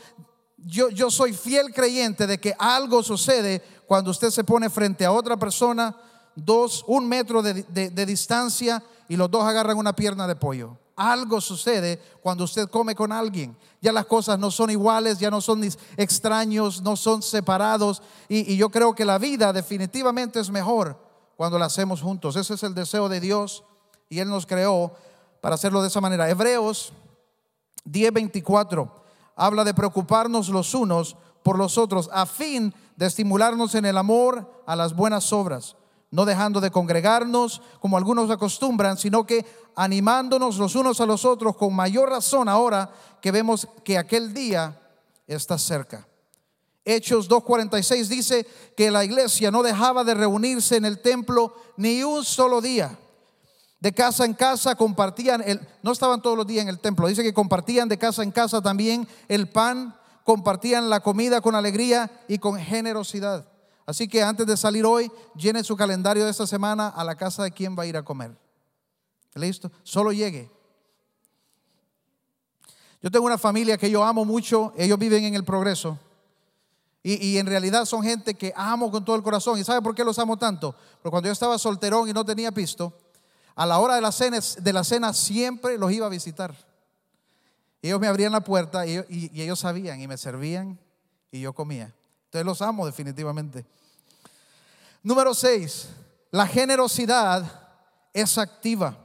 Yo, 0.59 0.88
yo 0.90 1.11
soy 1.11 1.33
fiel 1.33 1.73
creyente 1.75 2.26
de 2.26 2.38
que 2.38 2.54
algo 2.59 3.02
sucede 3.02 3.62
cuando 3.87 4.11
usted 4.11 4.31
se 4.31 4.45
pone 4.45 4.71
frente 4.71 5.04
a 5.04 5.12
otra 5.12 5.37
persona, 5.37 5.97
dos, 6.37 6.85
un 6.87 7.09
metro 7.09 7.43
de, 7.43 7.62
de 7.62 8.07
distancia 8.07 8.83
y 9.09 9.16
los 9.16 9.31
dos 9.31 9.45
agarran 9.45 9.76
una 9.76 9.95
pierna 9.95 10.26
de 10.26 10.37
pollo. 10.37 10.78
Algo 10.97 11.40
sucede 11.40 12.00
cuando 12.23 12.45
usted 12.45 12.69
come 12.69 12.95
con 12.95 13.11
alguien. 13.11 13.57
Ya 13.81 13.93
las 13.93 14.07
cosas 14.07 14.38
no 14.38 14.50
son 14.50 14.71
iguales, 14.71 15.19
ya 15.19 15.31
no 15.31 15.40
son 15.40 15.62
extraños, 15.97 16.83
no 16.83 16.95
son 16.95 17.21
separados. 17.21 18.00
Y, 18.28 18.52
y 18.52 18.57
yo 18.57 18.71
creo 18.71 18.95
que 18.95 19.04
la 19.04 19.19
vida 19.19 19.52
definitivamente 19.52 20.38
es 20.38 20.50
mejor 20.50 21.03
cuando 21.37 21.59
la 21.59 21.67
hacemos 21.67 22.03
juntos. 22.03 22.37
Ese 22.37 22.55
es 22.55 22.62
el 22.62 22.75
deseo 22.75 23.09
de 23.09 23.21
Dios 23.21 23.64
y 24.09 24.21
Él 24.21 24.29
nos 24.29 24.47
creó 24.47 24.93
para 25.41 25.57
hacerlo 25.57 25.83
de 25.83 25.88
esa 25.88 26.00
manera. 26.00 26.29
Hebreos 26.29 26.93
10:24 27.85 28.88
habla 29.37 29.64
de 29.64 29.75
preocuparnos 29.75 30.49
los 30.49 30.75
unos 30.75 31.17
por 31.43 31.59
los 31.59 31.76
otros 31.76 32.09
a 32.12 32.26
fin 32.26 32.75
de 32.97 33.07
estimularnos 33.07 33.75
en 33.75 33.85
el 33.85 33.99
amor 33.99 34.62
a 34.67 34.76
las 34.76 34.95
buenas 34.95 35.33
obras, 35.33 35.76
no 36.11 36.25
dejando 36.25 36.61
de 36.61 36.71
congregarnos 36.71 37.61
como 37.81 37.97
algunos 37.97 38.31
acostumbran, 38.31 38.97
sino 38.97 39.26
que 39.26 39.45
animándonos 39.76 40.57
los 40.57 40.75
unos 40.76 41.00
a 41.00 41.07
los 41.07 41.25
otros 41.25 41.57
con 41.57 41.75
mayor 41.75 42.09
razón 42.09 42.49
ahora 42.49 42.91
que 43.21 43.33
vemos 43.33 43.69
que 43.85 43.99
aquel 43.99 44.33
día 44.33 44.81
está 45.26 45.59
cerca. 45.59 46.07
Hechos 46.85 47.31
2.46 47.31 48.07
dice 48.09 48.47
que 48.76 48.91
la 48.91 49.05
iglesia 49.05 49.50
no 49.50 49.62
dejaba 49.62 50.05
de 50.05 50.14
reunirse 50.14 50.76
en 50.76 50.85
el 50.85 51.00
templo 51.00 51.55
ni 51.76 52.03
un 52.03 52.25
solo 52.25 52.61
día. 52.61 52.99
De 53.81 53.93
casa 53.93 54.25
en 54.25 54.35
casa 54.35 54.75
compartían, 54.75 55.43
el, 55.47 55.61
no 55.83 55.93
estaban 55.93 56.21
todos 56.21 56.37
los 56.37 56.47
días 56.47 56.62
en 56.62 56.69
el 56.69 56.81
templo, 56.81 57.07
dice 57.07 57.23
que 57.23 57.35
compartían 57.35 57.88
de 57.88 57.99
casa 57.99 58.23
en 58.23 58.31
casa 58.31 58.61
también 58.61 59.07
el 59.29 59.49
pan, 59.49 59.95
compartían 60.25 60.91
la 60.91 61.00
comida 61.00 61.41
con 61.41 61.55
alegría 61.55 62.11
y 62.29 62.38
con 62.38 62.59
generosidad. 62.59 63.47
Así 63.87 64.09
que 64.09 64.23
antes 64.23 64.47
de 64.47 64.57
salir 64.57 64.85
hoy, 64.87 65.11
llene 65.37 65.64
su 65.64 65.76
calendario 65.76 66.25
de 66.25 66.31
esta 66.31 66.47
semana 66.47 66.88
a 66.88 67.05
la 67.05 67.14
casa 67.14 67.43
de 67.43 67.50
quien 67.50 67.76
va 67.79 67.83
a 67.83 67.87
ir 67.87 67.97
a 67.97 68.03
comer. 68.03 68.37
¿Listo? 69.35 69.71
Solo 69.83 70.12
llegue. 70.12 70.50
Yo 73.03 73.11
tengo 73.11 73.26
una 73.26 73.37
familia 73.37 73.76
que 73.76 73.91
yo 73.91 74.03
amo 74.03 74.25
mucho, 74.25 74.73
ellos 74.76 74.99
viven 74.99 75.25
en 75.25 75.35
el 75.35 75.45
progreso. 75.45 75.99
Y, 77.06 77.37
en 77.37 77.46
realidad 77.46 77.84
son 77.84 78.02
gente 78.02 78.32
que 78.34 78.50
amo 78.56 78.90
con 78.90 79.04
todo 79.04 79.14
el 79.14 79.23
corazón. 79.23 79.58
¿Y 79.58 79.64
sabe 79.64 79.82
por 79.82 79.94
qué 79.94 80.02
los 80.02 80.18
amo 80.18 80.38
tanto? 80.38 80.75
Porque 81.02 81.11
cuando 81.11 81.26
yo 81.26 81.34
estaba 81.34 81.58
solterón 81.58 82.08
y 82.08 82.14
no 82.14 82.25
tenía 82.25 82.50
pisto, 82.50 82.94
a 83.54 83.66
la 83.66 83.78
hora 83.78 83.96
de 83.96 84.00
la 84.00 84.11
cena, 84.11 84.40
de 84.40 85.12
siempre 85.12 85.76
los 85.76 85.92
iba 85.92 86.06
a 86.06 86.08
visitar. 86.08 86.56
Ellos 87.82 88.00
me 88.00 88.06
abrían 88.06 88.32
la 88.32 88.40
puerta 88.40 88.87
y, 88.87 89.04
ellos 89.34 89.58
sabían 89.58 90.00
y 90.00 90.08
me 90.08 90.16
servían 90.16 90.78
y 91.30 91.42
yo 91.42 91.52
comía. 91.52 91.94
Entonces 92.25 92.46
los 92.46 92.62
amo 92.62 92.87
definitivamente. 92.87 93.66
Número 95.02 95.34
6. 95.34 95.88
La 96.30 96.46
generosidad 96.46 97.68
es 98.14 98.38
activa. 98.38 98.96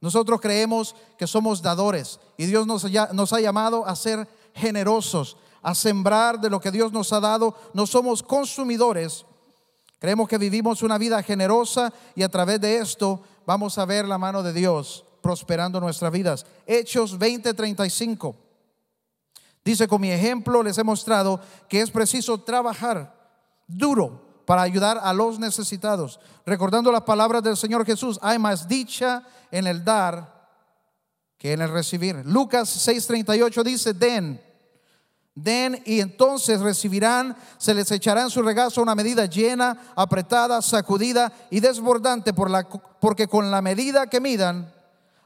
Nosotros 0.00 0.40
creemos 0.40 0.96
que 1.16 1.28
somos 1.28 1.62
dadores 1.62 2.18
y 2.36 2.46
Dios 2.46 2.66
nos 2.66 3.32
ha 3.32 3.40
llamado 3.40 3.86
a 3.86 3.94
ser 3.94 4.28
generosos, 4.52 5.36
a 5.66 5.74
sembrar 5.74 6.38
de 6.40 6.48
lo 6.48 6.60
que 6.60 6.70
Dios 6.70 6.92
nos 6.92 7.12
ha 7.12 7.18
dado. 7.18 7.56
No 7.74 7.88
somos 7.88 8.22
consumidores. 8.22 9.26
Creemos 9.98 10.28
que 10.28 10.38
vivimos 10.38 10.80
una 10.84 10.96
vida 10.96 11.20
generosa 11.24 11.92
y 12.14 12.22
a 12.22 12.28
través 12.28 12.60
de 12.60 12.78
esto 12.78 13.20
vamos 13.44 13.76
a 13.76 13.84
ver 13.84 14.06
la 14.06 14.16
mano 14.16 14.44
de 14.44 14.52
Dios 14.52 15.04
prosperando 15.20 15.80
nuestras 15.80 16.12
vidas. 16.12 16.46
Hechos 16.66 17.18
20:35. 17.18 18.36
Dice, 19.64 19.88
con 19.88 20.00
mi 20.00 20.12
ejemplo 20.12 20.62
les 20.62 20.78
he 20.78 20.84
mostrado 20.84 21.40
que 21.68 21.80
es 21.80 21.90
preciso 21.90 22.38
trabajar 22.38 23.12
duro 23.66 24.44
para 24.46 24.62
ayudar 24.62 25.00
a 25.02 25.12
los 25.12 25.40
necesitados. 25.40 26.20
Recordando 26.44 26.92
las 26.92 27.02
palabras 27.02 27.42
del 27.42 27.56
Señor 27.56 27.84
Jesús, 27.84 28.20
hay 28.22 28.38
más 28.38 28.68
dicha 28.68 29.24
en 29.50 29.66
el 29.66 29.84
dar 29.84 30.48
que 31.36 31.54
en 31.54 31.60
el 31.60 31.72
recibir. 31.72 32.22
Lucas 32.24 32.86
6:38 32.86 33.64
dice, 33.64 33.94
den, 33.94 34.45
den 35.36 35.82
y 35.84 36.00
entonces 36.00 36.60
recibirán, 36.60 37.36
se 37.58 37.74
les 37.74 37.92
echará 37.92 38.22
en 38.22 38.30
su 38.30 38.42
regazo 38.42 38.82
una 38.82 38.94
medida 38.94 39.26
llena, 39.26 39.92
apretada, 39.94 40.62
sacudida 40.62 41.30
y 41.50 41.60
desbordante 41.60 42.32
porque 42.32 43.28
con 43.28 43.50
la 43.50 43.62
medida 43.62 44.08
que 44.08 44.18
midan 44.20 44.72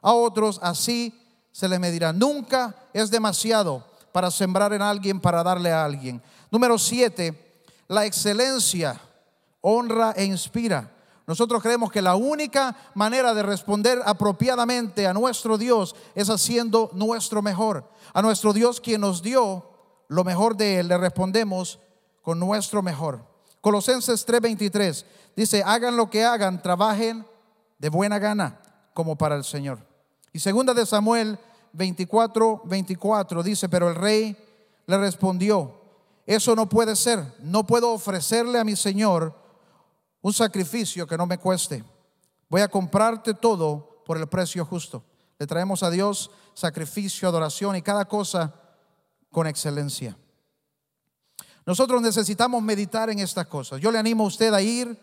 a 0.03 0.13
otros, 0.13 0.59
así 0.63 1.15
se 1.53 1.69
les 1.69 1.79
medirá. 1.79 2.13
Nunca 2.13 2.75
es 2.93 3.11
demasiado 3.11 3.87
para 4.13 4.31
sembrar 4.33 4.73
en 4.73 4.83
alguien, 4.83 5.21
para 5.21 5.45
darle 5.45 5.71
a 5.71 5.85
alguien. 5.85 6.21
Número 6.51 6.77
siete, 6.77 7.63
la 7.87 8.05
excelencia 8.05 9.01
honra 9.61 10.13
e 10.17 10.25
inspira. 10.25 10.91
Nosotros 11.25 11.63
creemos 11.63 11.93
que 11.93 12.03
la 12.03 12.17
única 12.17 12.75
manera 12.95 13.33
de 13.33 13.45
responder 13.45 14.03
apropiadamente 14.05 15.07
a 15.07 15.15
nuestro 15.15 15.57
Dios 15.57 15.95
es 16.17 16.29
haciendo 16.29 16.91
nuestro 16.95 17.43
mejor. 17.43 17.89
A 18.13 18.23
nuestro 18.23 18.53
Dios 18.53 18.81
quien 18.81 19.03
nos 19.03 19.23
dio 19.23 19.70
lo 20.11 20.25
mejor 20.25 20.57
de 20.57 20.81
Él, 20.81 20.89
le 20.89 20.99
respondemos 20.99 21.79
con 22.21 22.41
nuestro 22.41 22.83
mejor. 22.83 23.25
Colosenses 23.61 24.27
3:23 24.27 25.05
dice, 25.37 25.63
hagan 25.65 25.97
lo 25.97 26.11
que 26.11 26.25
hagan, 26.25 26.61
trabajen 26.61 27.25
de 27.79 27.89
buena 27.91 28.19
gana 28.19 28.61
como 28.93 29.17
para 29.17 29.37
el 29.37 29.45
Señor. 29.45 29.79
Y 30.33 30.41
segunda 30.41 30.75
de 30.75 30.85
Samuel 30.85 31.39
24, 31.75 32.63
24 32.65 33.43
dice, 33.45 33.69
pero 33.69 33.89
el 33.89 33.95
rey 33.95 34.37
le 34.87 34.99
respondió, 34.99 35.81
eso 36.27 36.57
no 36.57 36.69
puede 36.69 36.97
ser, 36.97 37.25
no 37.39 37.65
puedo 37.65 37.93
ofrecerle 37.93 38.59
a 38.59 38.65
mi 38.65 38.75
Señor 38.75 39.33
un 40.23 40.33
sacrificio 40.33 41.07
que 41.07 41.17
no 41.17 41.27
me 41.27 41.39
cueste. 41.39 41.85
Voy 42.49 42.63
a 42.63 42.69
comprarte 42.69 43.35
todo 43.35 44.03
por 44.05 44.19
el 44.19 44.27
precio 44.27 44.65
justo. 44.65 45.05
Le 45.39 45.47
traemos 45.47 45.85
a 45.85 45.91
Dios 45.91 46.33
sacrificio, 46.53 47.29
adoración 47.29 47.77
y 47.77 47.83
cada 47.83 48.07
cosa 48.07 48.53
con 49.31 49.47
excelencia. 49.47 50.17
Nosotros 51.67 52.03
necesitamos 52.03 52.63
meditar 52.63 53.11
en 53.11 53.19
estas 53.19 53.47
cosas. 53.47 53.81
Yo 53.81 53.91
le 53.91 53.99
animo 53.99 54.25
a 54.25 54.29
usted 54.29 54.53
a 54.53 54.63
ir 54.63 54.99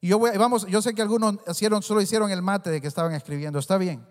y 0.00 0.08
yo 0.08 0.18
vamos, 0.18 0.66
yo 0.66 0.80
sé 0.82 0.94
que 0.94 1.02
algunos 1.02 1.36
hicieron, 1.48 1.82
solo 1.82 2.00
hicieron 2.00 2.30
el 2.30 2.42
mate 2.42 2.70
de 2.70 2.80
que 2.80 2.88
estaban 2.88 3.14
escribiendo, 3.14 3.58
está 3.58 3.78
bien. 3.78 4.04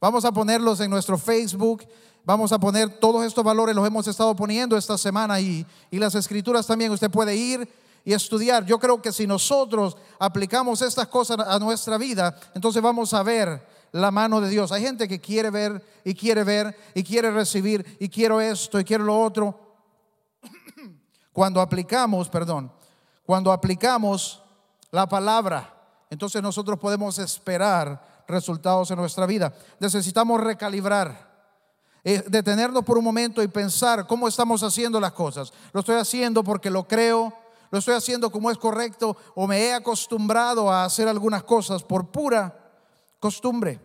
Vamos 0.00 0.24
a 0.24 0.32
ponerlos 0.32 0.80
en 0.80 0.90
nuestro 0.90 1.18
Facebook. 1.18 1.86
Vamos 2.24 2.52
a 2.52 2.58
poner 2.58 2.98
todos 2.98 3.24
estos 3.24 3.42
valores, 3.42 3.74
los 3.74 3.86
hemos 3.86 4.06
estado 4.06 4.36
poniendo 4.36 4.76
esta 4.76 4.98
semana 4.98 5.40
y, 5.40 5.64
y 5.90 5.98
las 5.98 6.14
escrituras 6.14 6.66
también. 6.66 6.92
Usted 6.92 7.10
puede 7.10 7.34
ir 7.34 7.66
y 8.04 8.12
estudiar. 8.12 8.66
Yo 8.66 8.78
creo 8.78 9.00
que 9.00 9.12
si 9.12 9.26
nosotros 9.26 9.96
aplicamos 10.18 10.82
estas 10.82 11.08
cosas 11.08 11.38
a 11.38 11.58
nuestra 11.58 11.96
vida, 11.96 12.38
entonces 12.54 12.82
vamos 12.82 13.14
a 13.14 13.22
ver 13.22 13.66
la 13.92 14.10
mano 14.10 14.40
de 14.40 14.48
Dios. 14.48 14.72
Hay 14.72 14.82
gente 14.82 15.08
que 15.08 15.20
quiere 15.20 15.50
ver 15.50 15.84
y 16.04 16.14
quiere 16.14 16.44
ver 16.44 16.76
y 16.94 17.02
quiere 17.02 17.30
recibir 17.30 17.96
y 17.98 18.08
quiero 18.08 18.40
esto 18.40 18.78
y 18.80 18.84
quiero 18.84 19.04
lo 19.04 19.20
otro. 19.20 19.58
Cuando 21.32 21.60
aplicamos, 21.60 22.28
perdón, 22.28 22.72
cuando 23.28 23.52
aplicamos 23.52 24.42
la 24.90 25.06
palabra, 25.06 25.74
entonces 26.08 26.40
nosotros 26.42 26.78
podemos 26.78 27.18
esperar 27.18 28.24
resultados 28.26 28.90
en 28.90 28.96
nuestra 28.96 29.26
vida. 29.26 29.52
Necesitamos 29.78 30.40
recalibrar. 30.40 31.28
Eh, 32.04 32.24
detenernos 32.26 32.82
por 32.84 32.96
un 32.96 33.04
momento 33.04 33.42
y 33.42 33.48
pensar 33.48 34.06
cómo 34.06 34.28
estamos 34.28 34.62
haciendo 34.62 34.98
las 34.98 35.12
cosas. 35.12 35.52
Lo 35.74 35.80
estoy 35.80 35.96
haciendo 35.96 36.42
porque 36.42 36.70
lo 36.70 36.88
creo, 36.88 37.34
lo 37.70 37.78
estoy 37.78 37.96
haciendo 37.96 38.30
como 38.30 38.50
es 38.50 38.56
correcto 38.56 39.14
o 39.34 39.46
me 39.46 39.60
he 39.60 39.74
acostumbrado 39.74 40.72
a 40.72 40.86
hacer 40.86 41.06
algunas 41.06 41.42
cosas 41.42 41.82
por 41.82 42.06
pura 42.06 42.67
costumbre. 43.18 43.80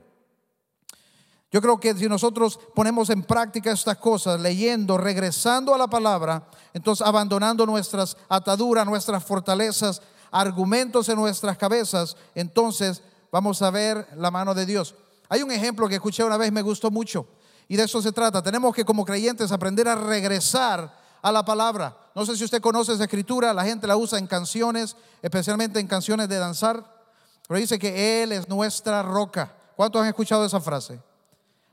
Yo 1.51 1.61
creo 1.61 1.79
que 1.79 1.93
si 1.93 2.09
nosotros 2.09 2.59
ponemos 2.73 3.11
en 3.11 3.21
práctica 3.21 3.71
estas 3.71 3.97
cosas, 3.97 4.41
leyendo, 4.41 4.97
regresando 4.97 5.75
a 5.75 5.77
la 5.77 5.87
palabra, 5.87 6.47
entonces 6.73 7.05
abandonando 7.05 7.65
nuestras 7.67 8.17
ataduras, 8.27 8.87
nuestras 8.87 9.23
fortalezas, 9.23 10.01
argumentos 10.31 11.09
en 11.09 11.15
nuestras 11.15 11.55
cabezas, 11.57 12.17
entonces 12.33 13.03
vamos 13.31 13.61
a 13.61 13.69
ver 13.69 14.07
la 14.17 14.31
mano 14.31 14.55
de 14.55 14.65
Dios. 14.65 14.95
Hay 15.29 15.43
un 15.43 15.51
ejemplo 15.51 15.87
que 15.87 15.95
escuché 15.95 16.23
una 16.23 16.37
vez, 16.37 16.51
me 16.51 16.63
gustó 16.63 16.89
mucho, 16.89 17.27
y 17.67 17.75
de 17.75 17.83
eso 17.83 18.01
se 18.01 18.11
trata. 18.11 18.41
Tenemos 18.41 18.73
que 18.73 18.83
como 18.83 19.05
creyentes 19.05 19.51
aprender 19.51 19.87
a 19.87 19.95
regresar 19.95 20.91
a 21.21 21.31
la 21.31 21.45
palabra. 21.45 21.95
No 22.15 22.25
sé 22.25 22.35
si 22.35 22.43
usted 22.43 22.61
conoce 22.61 22.93
esa 22.93 23.03
escritura, 23.03 23.53
la 23.53 23.63
gente 23.63 23.85
la 23.85 23.95
usa 23.95 24.17
en 24.17 24.25
canciones, 24.25 24.95
especialmente 25.21 25.79
en 25.79 25.87
canciones 25.87 26.27
de 26.29 26.37
danzar, 26.37 26.92
pero 27.47 27.59
dice 27.59 27.77
que 27.79 28.23
Él 28.23 28.31
es 28.31 28.47
nuestra 28.47 29.03
roca. 29.03 29.53
¿Cuántos 29.75 30.01
han 30.01 30.07
escuchado 30.07 30.45
esa 30.45 30.61
frase? 30.61 30.99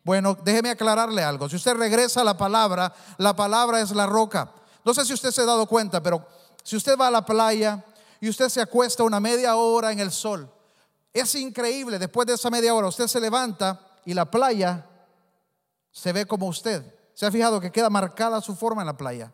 Bueno, 0.02 0.36
déjeme 0.42 0.70
aclararle 0.70 1.22
algo. 1.22 1.48
Si 1.48 1.56
usted 1.56 1.74
regresa 1.74 2.22
a 2.22 2.24
la 2.24 2.36
palabra, 2.36 2.92
la 3.18 3.36
palabra 3.36 3.80
es 3.80 3.90
la 3.92 4.06
roca. 4.06 4.52
No 4.84 4.94
sé 4.94 5.04
si 5.04 5.12
usted 5.12 5.30
se 5.30 5.42
ha 5.42 5.46
dado 5.46 5.66
cuenta, 5.66 6.02
pero 6.02 6.26
si 6.62 6.76
usted 6.76 6.96
va 6.98 7.08
a 7.08 7.10
la 7.10 7.24
playa 7.24 7.84
y 8.20 8.28
usted 8.28 8.48
se 8.48 8.60
acuesta 8.60 9.02
una 9.02 9.20
media 9.20 9.56
hora 9.56 9.92
en 9.92 10.00
el 10.00 10.10
sol, 10.10 10.50
es 11.12 11.34
increíble, 11.34 11.98
después 11.98 12.26
de 12.26 12.34
esa 12.34 12.50
media 12.50 12.74
hora 12.74 12.88
usted 12.88 13.06
se 13.08 13.20
levanta 13.20 13.80
y 14.04 14.14
la 14.14 14.30
playa 14.30 14.86
se 15.90 16.12
ve 16.12 16.26
como 16.26 16.46
usted. 16.46 16.94
¿Se 17.14 17.26
ha 17.26 17.30
fijado 17.30 17.60
que 17.60 17.72
queda 17.72 17.90
marcada 17.90 18.40
su 18.40 18.56
forma 18.56 18.82
en 18.82 18.86
la 18.86 18.96
playa? 18.96 19.32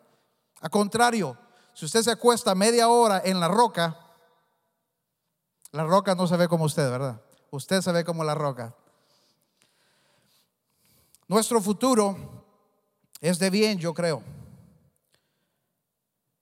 A 0.60 0.68
contrario, 0.68 1.36
si 1.74 1.84
usted 1.84 2.02
se 2.02 2.10
acuesta 2.10 2.54
media 2.54 2.88
hora 2.88 3.20
en 3.24 3.38
la 3.38 3.48
roca, 3.48 3.96
la 5.76 5.84
roca 5.84 6.14
no 6.14 6.26
se 6.26 6.36
ve 6.36 6.48
como 6.48 6.64
usted, 6.64 6.90
¿verdad? 6.90 7.20
Usted 7.50 7.80
se 7.80 7.92
ve 7.92 8.04
como 8.04 8.24
la 8.24 8.34
roca. 8.34 8.74
Nuestro 11.28 11.60
futuro 11.60 12.16
es 13.20 13.38
de 13.38 13.50
bien, 13.50 13.78
yo 13.78 13.94
creo. 13.94 14.22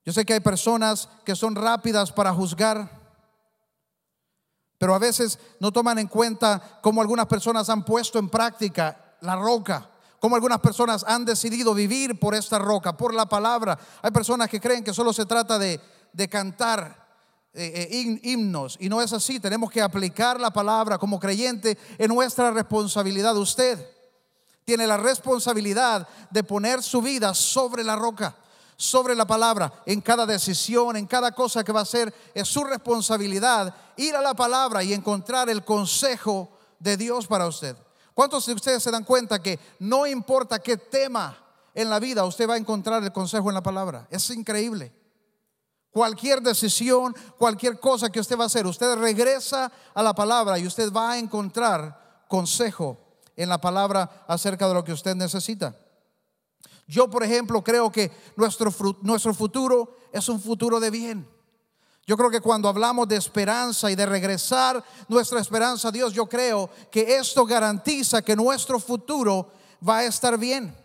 Yo 0.04 0.12
sé 0.12 0.24
que 0.24 0.34
hay 0.34 0.40
personas 0.40 1.08
que 1.24 1.34
son 1.34 1.54
rápidas 1.54 2.12
para 2.12 2.32
juzgar 2.32 3.04
pero 4.84 4.94
a 4.94 4.98
veces 4.98 5.38
no 5.60 5.72
toman 5.72 5.98
en 5.98 6.08
cuenta 6.08 6.78
cómo 6.82 7.00
algunas 7.00 7.24
personas 7.24 7.70
han 7.70 7.86
puesto 7.86 8.18
en 8.18 8.28
práctica 8.28 9.16
la 9.22 9.34
roca, 9.34 9.88
cómo 10.20 10.34
algunas 10.34 10.60
personas 10.60 11.04
han 11.08 11.24
decidido 11.24 11.72
vivir 11.72 12.20
por 12.20 12.34
esta 12.34 12.58
roca, 12.58 12.94
por 12.94 13.14
la 13.14 13.26
palabra. 13.26 13.78
Hay 14.02 14.10
personas 14.10 14.50
que 14.50 14.60
creen 14.60 14.84
que 14.84 14.92
solo 14.92 15.14
se 15.14 15.24
trata 15.24 15.58
de, 15.58 15.80
cantar 16.28 17.03
eh, 17.56 17.88
eh, 17.92 18.20
himnos. 18.24 18.76
Y 18.80 18.88
no 18.88 19.00
es 19.00 19.12
así. 19.12 19.38
Tenemos 19.38 19.70
que 19.70 19.80
aplicar 19.80 20.40
la 20.40 20.52
palabra 20.52 20.98
como 20.98 21.20
creyente 21.20 21.78
en 21.98 22.08
nuestra 22.08 22.50
responsabilidad. 22.50 23.36
Usted 23.36 23.78
tiene 24.64 24.88
la 24.88 24.96
responsabilidad 24.96 26.08
de 26.30 26.42
poner 26.42 26.82
su 26.82 27.00
vida 27.00 27.32
sobre 27.32 27.84
la 27.84 27.94
roca, 27.94 28.34
sobre 28.76 29.14
la 29.14 29.24
palabra, 29.24 29.72
en 29.86 30.00
cada 30.00 30.26
decisión, 30.26 30.96
en 30.96 31.06
cada 31.06 31.32
cosa 31.32 31.62
que 31.62 31.70
va 31.70 31.80
a 31.80 31.84
hacer. 31.84 32.12
Es 32.34 32.48
su 32.48 32.64
responsabilidad 32.64 33.72
ir 33.96 34.16
a 34.16 34.22
la 34.22 34.34
palabra 34.34 34.82
y 34.82 34.92
encontrar 34.92 35.48
el 35.48 35.64
consejo 35.64 36.50
de 36.80 36.96
Dios 36.96 37.28
para 37.28 37.46
usted. 37.46 37.76
¿Cuántos 38.14 38.46
de 38.46 38.54
ustedes 38.54 38.82
se 38.82 38.90
dan 38.90 39.04
cuenta 39.04 39.40
que 39.40 39.60
no 39.78 40.06
importa 40.06 40.58
qué 40.58 40.76
tema 40.76 41.38
en 41.72 41.88
la 41.88 42.00
vida, 42.00 42.24
usted 42.24 42.48
va 42.48 42.54
a 42.54 42.58
encontrar 42.58 43.02
el 43.04 43.12
consejo 43.12 43.48
en 43.48 43.54
la 43.54 43.62
palabra? 43.62 44.08
Es 44.10 44.28
increíble. 44.30 45.03
Cualquier 45.94 46.42
decisión, 46.42 47.14
cualquier 47.38 47.78
cosa 47.78 48.10
que 48.10 48.18
usted 48.18 48.36
va 48.36 48.42
a 48.42 48.46
hacer, 48.46 48.66
usted 48.66 48.96
regresa 48.96 49.70
a 49.94 50.02
la 50.02 50.12
palabra 50.12 50.58
y 50.58 50.66
usted 50.66 50.92
va 50.92 51.12
a 51.12 51.18
encontrar 51.20 52.24
consejo 52.26 52.98
en 53.36 53.48
la 53.48 53.60
palabra 53.60 54.24
acerca 54.26 54.66
de 54.66 54.74
lo 54.74 54.82
que 54.82 54.92
usted 54.92 55.14
necesita. 55.14 55.76
Yo, 56.88 57.08
por 57.08 57.22
ejemplo, 57.22 57.62
creo 57.62 57.92
que 57.92 58.10
nuestro, 58.34 58.74
nuestro 59.02 59.32
futuro 59.34 59.98
es 60.10 60.28
un 60.28 60.40
futuro 60.40 60.80
de 60.80 60.90
bien. 60.90 61.28
Yo 62.04 62.16
creo 62.16 62.28
que 62.28 62.40
cuando 62.40 62.68
hablamos 62.68 63.06
de 63.06 63.14
esperanza 63.14 63.88
y 63.88 63.94
de 63.94 64.04
regresar 64.04 64.82
nuestra 65.06 65.38
esperanza 65.38 65.90
a 65.90 65.92
Dios, 65.92 66.12
yo 66.12 66.28
creo 66.28 66.70
que 66.90 67.18
esto 67.18 67.46
garantiza 67.46 68.20
que 68.20 68.34
nuestro 68.34 68.80
futuro 68.80 69.52
va 69.88 69.98
a 69.98 70.04
estar 70.06 70.36
bien. 70.38 70.76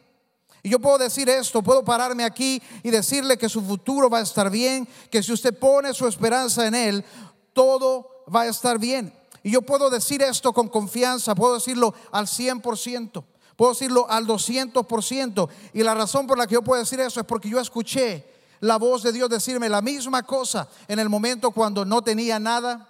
Y 0.61 0.69
yo 0.69 0.79
puedo 0.79 0.97
decir 0.97 1.29
esto, 1.29 1.61
puedo 1.61 1.85
pararme 1.85 2.23
aquí 2.23 2.61
y 2.83 2.89
decirle 2.89 3.37
que 3.37 3.47
su 3.47 3.61
futuro 3.61 4.09
va 4.09 4.19
a 4.19 4.23
estar 4.23 4.49
bien, 4.49 4.87
que 5.09 5.23
si 5.23 5.31
usted 5.31 5.57
pone 5.57 5.93
su 5.93 6.07
esperanza 6.07 6.67
en 6.67 6.75
Él, 6.75 7.05
todo 7.53 8.23
va 8.33 8.41
a 8.41 8.47
estar 8.47 8.77
bien. 8.77 9.13
Y 9.43 9.51
yo 9.51 9.61
puedo 9.61 9.89
decir 9.89 10.21
esto 10.21 10.51
con 10.53 10.67
confianza, 10.67 11.35
puedo 11.35 11.55
decirlo 11.55 11.93
al 12.11 12.27
100%, 12.27 13.23
puedo 13.55 13.71
decirlo 13.71 14.05
al 14.09 14.27
200%. 14.27 15.49
Y 15.73 15.83
la 15.83 15.93
razón 15.93 16.27
por 16.27 16.37
la 16.37 16.45
que 16.45 16.55
yo 16.55 16.61
puedo 16.61 16.81
decir 16.81 16.99
eso 16.99 17.21
es 17.21 17.25
porque 17.25 17.49
yo 17.49 17.59
escuché 17.59 18.25
la 18.59 18.77
voz 18.77 19.03
de 19.03 19.13
Dios 19.13 19.29
decirme 19.29 19.69
la 19.69 19.81
misma 19.81 20.23
cosa 20.23 20.67
en 20.87 20.99
el 20.99 21.07
momento 21.07 21.51
cuando 21.51 21.85
no 21.85 22.01
tenía 22.01 22.39
nada, 22.39 22.89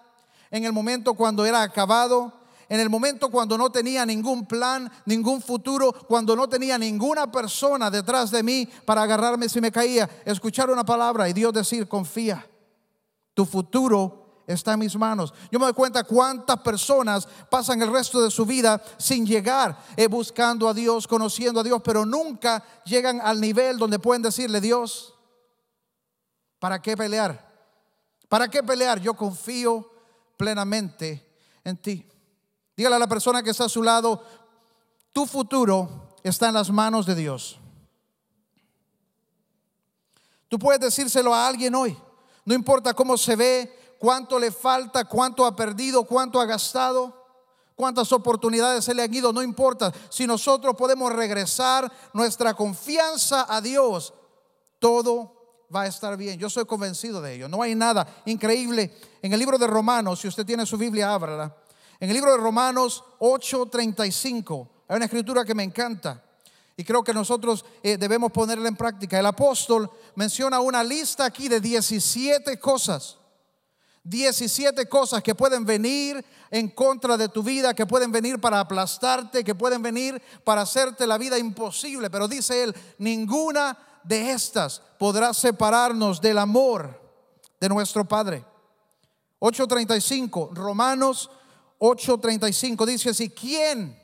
en 0.50 0.66
el 0.66 0.74
momento 0.74 1.14
cuando 1.14 1.46
era 1.46 1.62
acabado, 1.62 2.34
en 2.70 2.80
el 2.80 2.90
momento 2.90 3.30
cuando 3.30 3.58
no 3.58 3.72
tenía 3.72 4.06
ningún 4.06 4.46
plan, 4.46 4.90
ningún 5.06 5.42
futuro, 5.42 5.92
cuando 6.08 6.36
no 6.36 6.48
tenía 6.48 6.78
ninguna 6.78 7.32
persona 7.32 7.90
detrás 7.90 8.30
de 8.30 8.44
mí 8.44 8.70
para 8.86 9.02
agarrarme 9.02 9.50
si 9.50 9.60
me 9.60 9.72
caía, 9.72 10.08
escuchar 10.24 10.70
una 10.70 10.86
palabra 10.86 11.28
y 11.28 11.34
Dios 11.34 11.52
decir, 11.52 11.88
confía, 11.88 12.48
tu 13.34 13.44
futuro 13.44 14.44
está 14.46 14.74
en 14.74 14.80
mis 14.80 14.96
manos. 14.96 15.34
Yo 15.52 15.58
me 15.58 15.66
doy 15.66 15.74
cuenta 15.74 16.04
cuántas 16.04 16.60
personas 16.60 17.28
pasan 17.50 17.82
el 17.82 17.92
resto 17.92 18.22
de 18.22 18.30
su 18.30 18.46
vida 18.46 18.80
sin 18.98 19.26
llegar, 19.26 19.78
eh, 19.98 20.08
buscando 20.08 20.70
a 20.70 20.74
Dios, 20.74 21.08
conociendo 21.08 21.60
a 21.60 21.64
Dios, 21.64 21.82
pero 21.84 22.06
nunca 22.06 22.64
llegan 22.86 23.20
al 23.22 23.42
nivel 23.42 23.80
donde 23.80 23.98
pueden 23.98 24.22
decirle, 24.22 24.62
Dios, 24.62 25.16
¿para 26.60 26.80
qué 26.82 26.96
pelear? 26.96 27.48
¿Para 28.28 28.48
qué 28.48 28.62
pelear? 28.62 29.00
Yo 29.00 29.16
confío 29.16 29.92
plenamente 30.38 31.28
en 31.64 31.78
ti. 31.78 32.06
Dígale 32.80 32.96
a 32.96 33.00
la 33.00 33.08
persona 33.08 33.44
que 33.44 33.50
está 33.50 33.66
a 33.66 33.70
su 33.70 33.84
lado, 33.84 34.24
tu 35.12 35.26
futuro 35.26 36.16
está 36.24 36.48
en 36.48 36.54
las 36.54 36.72
manos 36.72 37.06
de 37.06 37.14
Dios. 37.14 37.60
Tú 40.48 40.58
puedes 40.58 40.80
decírselo 40.80 41.36
a 41.36 41.46
alguien 41.46 41.76
hoy. 41.76 41.98
No 42.46 42.54
importa 42.54 42.94
cómo 42.94 43.18
se 43.18 43.36
ve, 43.36 43.98
cuánto 44.00 44.40
le 44.40 44.50
falta, 44.50 45.04
cuánto 45.04 45.46
ha 45.46 45.58
perdido, 45.58 46.06
cuánto 46.06 46.40
ha 46.40 46.46
gastado, 46.46 47.14
cuántas 47.76 48.14
oportunidades 48.14 48.86
se 48.86 48.94
le 48.94 49.04
han 49.04 49.14
ido, 49.14 49.34
no 49.34 49.44
importa. 49.44 49.92
Si 50.08 50.26
nosotros 50.26 50.74
podemos 50.78 51.12
regresar 51.12 51.92
nuestra 52.14 52.54
confianza 52.54 53.46
a 53.54 53.60
Dios, 53.60 54.14
todo 54.80 55.66
va 55.76 55.82
a 55.82 55.88
estar 55.88 56.16
bien. 56.16 56.40
Yo 56.40 56.50
soy 56.50 56.64
convencido 56.64 57.22
de 57.22 57.34
ello. 57.34 57.50
No 57.50 57.62
hay 57.62 57.76
nada 57.76 58.08
increíble. 58.24 58.98
En 59.22 59.34
el 59.34 59.40
libro 59.40 59.58
de 59.58 59.68
Romanos, 59.68 60.22
si 60.22 60.30
usted 60.30 60.46
tiene 60.46 60.66
su 60.66 60.78
Biblia, 60.78 61.14
ábrala. 61.14 61.54
En 62.00 62.10
el 62.10 62.16
libro 62.16 62.32
de 62.32 62.38
Romanos 62.38 63.04
8:35 63.20 64.70
hay 64.88 64.96
una 64.96 65.06
escritura 65.06 65.44
que 65.44 65.54
me 65.54 65.64
encanta 65.64 66.24
y 66.78 66.84
creo 66.86 67.04
que 67.04 67.14
nosotros 67.14 67.66
eh, 67.84 67.98
debemos 67.98 68.32
ponerla 68.32 68.70
en 68.70 68.76
práctica. 68.78 69.20
El 69.20 69.26
apóstol 69.26 69.92
menciona 70.16 70.62
una 70.62 70.82
lista 70.82 71.26
aquí 71.26 71.50
de 71.50 71.60
17 71.60 72.58
cosas. 72.58 73.18
17 74.06 74.88
cosas 74.88 75.22
que 75.22 75.36
pueden 75.36 75.66
venir 75.66 76.24
en 76.50 76.70
contra 76.70 77.18
de 77.18 77.28
tu 77.28 77.44
vida, 77.44 77.74
que 77.74 77.86
pueden 77.86 78.14
venir 78.14 78.40
para 78.40 78.62
aplastarte, 78.62 79.44
que 79.44 79.54
pueden 79.54 79.82
venir 79.82 80.22
para 80.46 80.62
hacerte 80.62 81.06
la 81.06 81.18
vida 81.18 81.38
imposible. 81.38 82.10
Pero 82.10 82.30
dice 82.30 82.64
él, 82.64 82.76
ninguna 82.98 83.78
de 84.06 84.32
estas 84.32 84.82
podrá 84.98 85.34
separarnos 85.34 86.22
del 86.22 86.38
amor 86.38 86.98
de 87.60 87.68
nuestro 87.68 88.06
Padre. 88.06 88.46
8.35, 89.40 90.54
Romanos 90.54 91.30
8:35 91.80 92.86
dice 92.86 93.10
así, 93.10 93.30
¿quién 93.30 93.98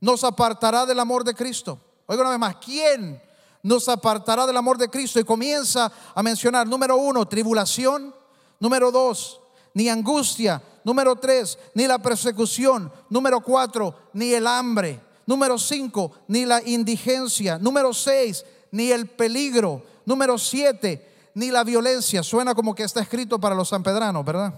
nos 0.00 0.22
apartará 0.22 0.86
del 0.86 1.00
amor 1.00 1.24
de 1.24 1.34
Cristo? 1.34 1.80
Oiga 2.06 2.22
una 2.22 2.30
vez 2.30 2.38
más, 2.38 2.56
¿quién 2.56 3.20
nos 3.62 3.88
apartará 3.88 4.46
del 4.46 4.56
amor 4.56 4.78
de 4.78 4.88
Cristo? 4.88 5.18
Y 5.18 5.24
comienza 5.24 5.90
a 6.14 6.22
mencionar, 6.22 6.66
número 6.66 6.96
uno, 6.96 7.26
tribulación, 7.26 8.14
número 8.58 8.90
dos, 8.90 9.40
ni 9.74 9.88
angustia, 9.88 10.62
número 10.84 11.16
tres, 11.16 11.58
ni 11.74 11.86
la 11.86 11.98
persecución, 11.98 12.92
número 13.08 13.40
cuatro, 13.40 13.94
ni 14.12 14.32
el 14.32 14.46
hambre, 14.46 15.00
número 15.26 15.58
cinco, 15.58 16.12
ni 16.28 16.44
la 16.44 16.62
indigencia, 16.66 17.58
número 17.58 17.94
seis, 17.94 18.44
ni 18.72 18.90
el 18.90 19.08
peligro, 19.08 19.82
número 20.04 20.36
siete, 20.38 21.30
ni 21.34 21.50
la 21.50 21.64
violencia. 21.64 22.22
Suena 22.22 22.54
como 22.54 22.74
que 22.74 22.82
está 22.82 23.00
escrito 23.00 23.38
para 23.38 23.54
los 23.54 23.68
sanpedranos, 23.68 24.24
¿verdad? 24.24 24.52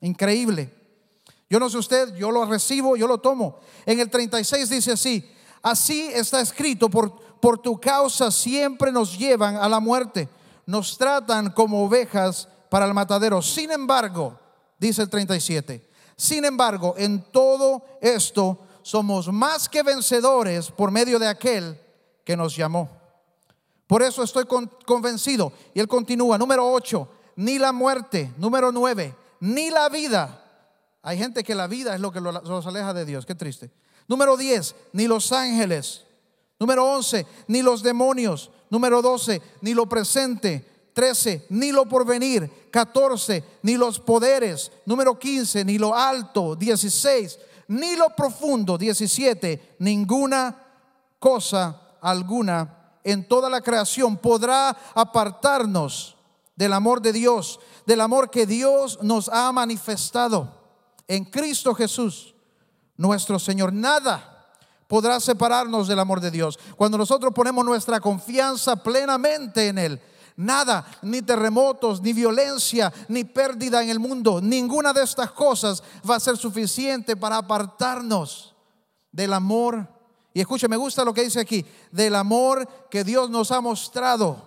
Increíble. 0.00 0.83
Yo 1.48 1.60
no 1.60 1.68
sé 1.68 1.78
usted, 1.78 2.14
yo 2.14 2.30
lo 2.30 2.44
recibo, 2.46 2.96
yo 2.96 3.06
lo 3.06 3.18
tomo. 3.18 3.58
En 3.86 4.00
el 4.00 4.10
36 4.10 4.68
dice 4.68 4.92
así, 4.92 5.30
así 5.62 6.10
está 6.12 6.40
escrito, 6.40 6.88
por, 6.88 7.14
por 7.40 7.58
tu 7.58 7.78
causa 7.78 8.30
siempre 8.30 8.90
nos 8.90 9.18
llevan 9.18 9.56
a 9.56 9.68
la 9.68 9.80
muerte, 9.80 10.28
nos 10.66 10.96
tratan 10.96 11.50
como 11.50 11.84
ovejas 11.84 12.48
para 12.70 12.86
el 12.86 12.94
matadero. 12.94 13.42
Sin 13.42 13.70
embargo, 13.70 14.38
dice 14.78 15.02
el 15.02 15.10
37, 15.10 15.88
sin 16.16 16.44
embargo, 16.44 16.94
en 16.96 17.22
todo 17.30 17.84
esto 18.00 18.58
somos 18.82 19.32
más 19.32 19.68
que 19.68 19.82
vencedores 19.82 20.70
por 20.70 20.90
medio 20.90 21.18
de 21.18 21.28
aquel 21.28 21.78
que 22.24 22.36
nos 22.36 22.56
llamó. 22.56 22.88
Por 23.86 24.02
eso 24.02 24.22
estoy 24.22 24.44
convencido. 24.86 25.52
Y 25.74 25.80
él 25.80 25.88
continúa, 25.88 26.38
número 26.38 26.70
8, 26.70 27.08
ni 27.36 27.58
la 27.58 27.72
muerte, 27.72 28.32
número 28.38 28.72
9, 28.72 29.14
ni 29.40 29.70
la 29.70 29.88
vida 29.88 30.43
hay 31.04 31.18
gente 31.18 31.44
que 31.44 31.54
la 31.54 31.66
vida 31.66 31.94
es 31.94 32.00
lo 32.00 32.10
que 32.10 32.20
los 32.20 32.66
aleja 32.66 32.94
de 32.94 33.04
Dios. 33.04 33.26
Qué 33.26 33.34
triste. 33.34 33.70
Número 34.08 34.38
10, 34.38 34.74
ni 34.94 35.06
los 35.06 35.32
ángeles. 35.32 36.06
Número 36.58 36.82
11, 36.82 37.26
ni 37.48 37.60
los 37.60 37.82
demonios. 37.82 38.50
Número 38.70 39.02
12, 39.02 39.42
ni 39.60 39.74
lo 39.74 39.86
presente. 39.86 40.88
13, 40.94 41.44
ni 41.50 41.72
lo 41.72 41.84
porvenir. 41.86 42.68
14, 42.70 43.44
ni 43.62 43.76
los 43.76 44.00
poderes. 44.00 44.72
Número 44.86 45.18
15, 45.18 45.66
ni 45.66 45.76
lo 45.76 45.94
alto. 45.94 46.56
16, 46.56 47.38
ni 47.68 47.96
lo 47.96 48.08
profundo. 48.16 48.78
17, 48.78 49.76
ninguna 49.80 50.56
cosa 51.18 51.98
alguna 52.00 52.96
en 53.04 53.28
toda 53.28 53.50
la 53.50 53.60
creación 53.60 54.16
podrá 54.16 54.74
apartarnos 54.94 56.16
del 56.56 56.72
amor 56.72 57.02
de 57.02 57.12
Dios, 57.12 57.60
del 57.84 58.00
amor 58.00 58.30
que 58.30 58.46
Dios 58.46 58.98
nos 59.02 59.28
ha 59.28 59.52
manifestado 59.52 60.63
en 61.08 61.24
Cristo 61.24 61.74
Jesús, 61.74 62.34
nuestro 62.96 63.38
Señor. 63.38 63.72
Nada 63.72 64.34
podrá 64.88 65.18
separarnos 65.20 65.88
del 65.88 65.98
amor 65.98 66.20
de 66.20 66.30
Dios. 66.30 66.58
Cuando 66.76 66.98
nosotros 66.98 67.32
ponemos 67.34 67.64
nuestra 67.64 68.00
confianza 68.00 68.76
plenamente 68.76 69.68
en 69.68 69.78
Él, 69.78 70.00
nada, 70.36 70.86
ni 71.02 71.22
terremotos, 71.22 72.00
ni 72.00 72.12
violencia, 72.12 72.92
ni 73.08 73.24
pérdida 73.24 73.82
en 73.82 73.90
el 73.90 73.98
mundo, 73.98 74.40
ninguna 74.40 74.92
de 74.92 75.02
estas 75.02 75.30
cosas 75.32 75.82
va 76.08 76.16
a 76.16 76.20
ser 76.20 76.36
suficiente 76.36 77.16
para 77.16 77.38
apartarnos 77.38 78.54
del 79.10 79.32
amor. 79.32 79.88
Y 80.32 80.40
escuche, 80.40 80.68
me 80.68 80.76
gusta 80.76 81.04
lo 81.04 81.14
que 81.14 81.22
dice 81.22 81.40
aquí, 81.40 81.64
del 81.92 82.14
amor 82.14 82.68
que 82.90 83.04
Dios 83.04 83.30
nos 83.30 83.52
ha 83.52 83.60
mostrado 83.60 84.44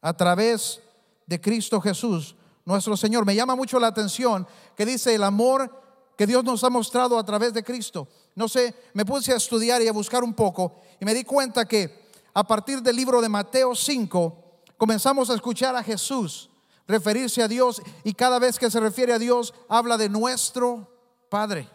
a 0.00 0.14
través 0.14 0.80
de 1.26 1.40
Cristo 1.40 1.80
Jesús, 1.80 2.34
nuestro 2.64 2.96
Señor. 2.96 3.24
Me 3.24 3.34
llama 3.34 3.54
mucho 3.54 3.78
la 3.78 3.88
atención 3.88 4.46
que 4.76 4.86
dice 4.86 5.14
el 5.14 5.22
amor 5.22 5.82
que 6.16 6.26
Dios 6.26 6.44
nos 6.44 6.62
ha 6.64 6.70
mostrado 6.70 7.18
a 7.18 7.24
través 7.24 7.52
de 7.52 7.64
Cristo. 7.64 8.08
No 8.34 8.48
sé, 8.48 8.74
me 8.94 9.04
puse 9.04 9.32
a 9.32 9.36
estudiar 9.36 9.82
y 9.82 9.88
a 9.88 9.92
buscar 9.92 10.22
un 10.22 10.34
poco 10.34 10.80
y 11.00 11.04
me 11.04 11.14
di 11.14 11.24
cuenta 11.24 11.66
que 11.66 12.04
a 12.32 12.44
partir 12.44 12.82
del 12.82 12.96
libro 12.96 13.20
de 13.20 13.28
Mateo 13.28 13.74
5 13.74 14.62
comenzamos 14.76 15.30
a 15.30 15.34
escuchar 15.34 15.74
a 15.76 15.82
Jesús 15.82 16.50
referirse 16.86 17.42
a 17.42 17.48
Dios 17.48 17.82
y 18.02 18.14
cada 18.14 18.38
vez 18.38 18.58
que 18.58 18.70
se 18.70 18.80
refiere 18.80 19.12
a 19.12 19.18
Dios 19.18 19.54
habla 19.68 19.96
de 19.96 20.08
nuestro 20.08 20.90
Padre. 21.28 21.68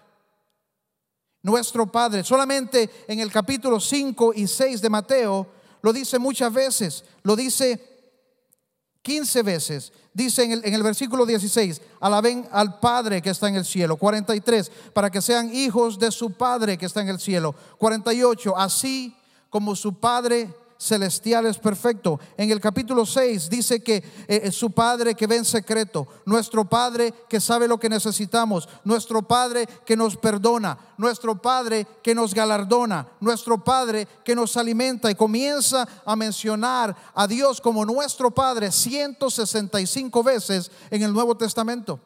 Nuestro 1.42 1.92
Padre. 1.92 2.24
Solamente 2.24 2.90
en 3.08 3.20
el 3.20 3.32
capítulo 3.32 3.80
5 3.80 4.34
y 4.36 4.48
6 4.48 4.82
de 4.82 4.90
Mateo 4.90 5.48
lo 5.82 5.94
dice 5.94 6.20
muchas 6.20 6.52
veces, 6.54 7.06
lo 7.24 7.36
dice 7.36 7.82
15 9.02 9.44
veces. 9.44 9.94
Dice 10.20 10.44
en 10.44 10.74
el, 10.76 10.84
versículo 10.84 11.26
16, 11.26 11.82
alaben 12.02 12.46
al 12.52 12.78
Padre 12.82 13.22
que 13.22 13.30
está 13.30 13.48
en 13.48 13.56
el 13.56 13.64
cielo. 13.64 13.96
43, 13.96 14.70
para 14.92 15.10
que 15.10 15.22
sean 15.22 15.50
hijos 15.56 15.98
de 15.98 16.12
su 16.12 16.34
Padre 16.34 16.78
que 16.78 16.88
está 16.88 17.00
en 17.00 17.08
el 17.08 17.22
cielo. 17.22 17.56
48, 17.78 18.58
así 18.58 19.16
como 19.50 19.78
su 19.78 19.94
Padre 19.94 20.54
celestial 20.80 21.46
es 21.46 21.58
perfecto. 21.58 22.20
En 22.38 22.50
el 22.50 22.62
capítulo 22.62 23.06
6 23.06 23.50
dice 23.50 23.82
que 23.82 23.98
eh, 24.28 24.42
es 24.46 24.56
su 24.56 24.72
Padre 24.72 25.14
que 25.14 25.28
ve 25.28 25.36
en 25.36 25.46
secreto, 25.46 26.08
nuestro 26.26 26.64
Padre 26.66 27.14
que 27.28 27.42
sabe 27.42 27.68
lo 27.68 27.78
que 27.78 27.90
necesitamos, 27.90 28.68
nuestro 28.86 29.22
Padre 29.22 29.68
que 29.86 29.98
nos 29.98 30.16
perdona, 30.16 30.78
nuestro 30.98 31.40
Padre 31.40 31.86
que 32.02 32.16
nos 32.16 32.34
galardona, 32.34 33.06
nuestro 33.20 33.62
Padre 33.62 34.08
que 34.24 34.34
nos 34.34 34.56
alimenta 34.56 35.12
y 35.12 35.16
comienza 35.16 35.88
a 36.06 36.16
mencionar 36.16 36.96
a 37.14 37.28
Dios 37.28 37.60
como 37.60 37.86
nuestro 37.86 38.32
Padre 38.32 38.72
165 38.72 40.24
veces 40.24 40.72
en 40.90 41.04
el 41.04 41.12
Nuevo 41.12 41.36
Testamento. 41.36 42.00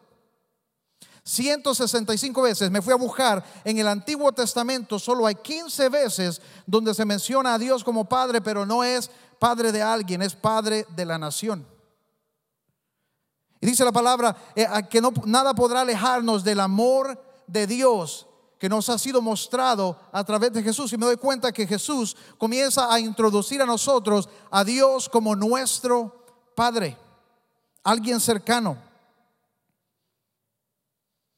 165 1.25 2.41
veces 2.41 2.69
me 2.69 2.81
fui 2.81 2.91
a 2.91 2.97
buscar 2.97 3.43
en 3.63 3.77
el 3.77 3.87
Antiguo 3.87 4.31
Testamento, 4.33 4.99
solo 4.99 5.25
hay 5.25 5.35
15 5.35 5.87
veces 5.89 6.41
donde 6.65 6.93
se 6.93 7.05
menciona 7.05 7.53
a 7.53 7.59
Dios 7.59 7.83
como 7.83 8.05
Padre, 8.05 8.41
pero 8.41 8.65
no 8.65 8.83
es 8.83 9.09
Padre 9.39 9.71
de 9.71 9.81
alguien, 9.81 10.21
es 10.21 10.35
Padre 10.35 10.85
de 10.95 11.05
la 11.05 11.17
nación. 11.17 11.65
Y 13.61 13.65
dice 13.65 13.85
la 13.85 13.93
palabra 13.93 14.35
eh, 14.53 14.67
que 14.89 14.99
no, 14.99 15.13
nada 15.25 15.53
podrá 15.53 15.81
alejarnos 15.81 16.43
del 16.43 16.59
amor 16.59 17.17
de 17.47 17.67
Dios 17.67 18.27
que 18.59 18.67
nos 18.67 18.89
ha 18.89 18.97
sido 18.97 19.21
mostrado 19.21 19.97
a 20.11 20.23
través 20.23 20.51
de 20.51 20.63
Jesús. 20.63 20.91
Y 20.91 20.97
me 20.97 21.05
doy 21.05 21.17
cuenta 21.17 21.51
que 21.51 21.67
Jesús 21.67 22.15
comienza 22.37 22.93
a 22.93 22.99
introducir 22.99 23.61
a 23.61 23.65
nosotros 23.65 24.27
a 24.51 24.63
Dios 24.65 25.07
como 25.07 25.35
nuestro 25.35 26.25
Padre, 26.55 26.97
alguien 27.83 28.19
cercano. 28.19 28.77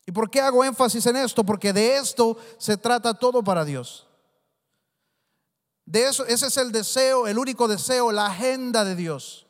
¿Y 0.05 0.11
por 0.11 0.29
qué 0.29 0.39
hago 0.39 0.63
énfasis 0.63 1.05
en 1.07 1.15
esto? 1.15 1.43
Porque 1.43 1.73
de 1.73 1.97
esto 1.97 2.37
se 2.57 2.77
trata 2.77 3.13
todo 3.13 3.43
para 3.43 3.65
Dios. 3.65 4.07
De 5.85 6.07
eso, 6.07 6.25
ese 6.25 6.47
es 6.47 6.57
el 6.57 6.71
deseo, 6.71 7.27
el 7.27 7.37
único 7.37 7.67
deseo, 7.67 8.11
la 8.11 8.27
agenda 8.27 8.83
de 8.83 8.95
Dios. 8.95 9.45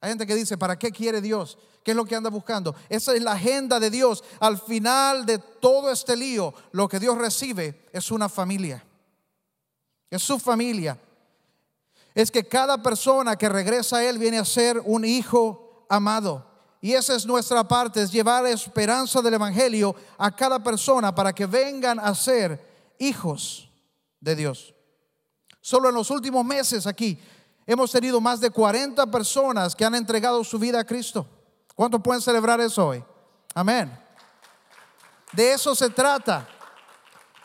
Hay 0.00 0.10
gente 0.10 0.26
que 0.26 0.34
dice, 0.34 0.58
¿para 0.58 0.78
qué 0.78 0.90
quiere 0.90 1.20
Dios? 1.20 1.58
¿Qué 1.82 1.90
es 1.90 1.96
lo 1.96 2.04
que 2.04 2.14
anda 2.14 2.30
buscando? 2.30 2.74
Esa 2.88 3.14
es 3.14 3.22
la 3.22 3.32
agenda 3.32 3.78
de 3.78 3.90
Dios. 3.90 4.24
Al 4.40 4.58
final 4.58 5.26
de 5.26 5.38
todo 5.38 5.90
este 5.90 6.16
lío, 6.16 6.54
lo 6.72 6.88
que 6.88 6.98
Dios 6.98 7.16
recibe 7.16 7.88
es 7.92 8.10
una 8.10 8.28
familia. 8.28 8.84
Es 10.10 10.22
su 10.22 10.38
familia. 10.38 10.98
Es 12.14 12.30
que 12.30 12.46
cada 12.48 12.82
persona 12.82 13.36
que 13.36 13.48
regresa 13.48 13.98
a 13.98 14.04
Él 14.04 14.18
viene 14.18 14.38
a 14.38 14.44
ser 14.44 14.80
un 14.84 15.04
hijo 15.04 15.86
amado. 15.90 16.53
Y 16.84 16.92
esa 16.92 17.14
es 17.14 17.24
nuestra 17.24 17.66
parte, 17.66 18.02
es 18.02 18.12
llevar 18.12 18.44
esperanza 18.44 19.22
del 19.22 19.32
Evangelio 19.32 19.96
a 20.18 20.30
cada 20.30 20.62
persona 20.62 21.14
para 21.14 21.32
que 21.32 21.46
vengan 21.46 21.98
a 21.98 22.14
ser 22.14 22.94
hijos 22.98 23.70
de 24.20 24.36
Dios. 24.36 24.74
Solo 25.62 25.88
en 25.88 25.94
los 25.94 26.10
últimos 26.10 26.44
meses 26.44 26.86
aquí 26.86 27.18
hemos 27.64 27.90
tenido 27.90 28.20
más 28.20 28.38
de 28.38 28.50
40 28.50 29.06
personas 29.06 29.74
que 29.74 29.86
han 29.86 29.94
entregado 29.94 30.44
su 30.44 30.58
vida 30.58 30.80
a 30.80 30.84
Cristo. 30.84 31.26
¿Cuántos 31.74 32.02
pueden 32.02 32.20
celebrar 32.20 32.60
eso 32.60 32.88
hoy? 32.88 33.02
Amén. 33.54 33.90
De 35.32 35.54
eso 35.54 35.74
se 35.74 35.88
trata. 35.88 36.46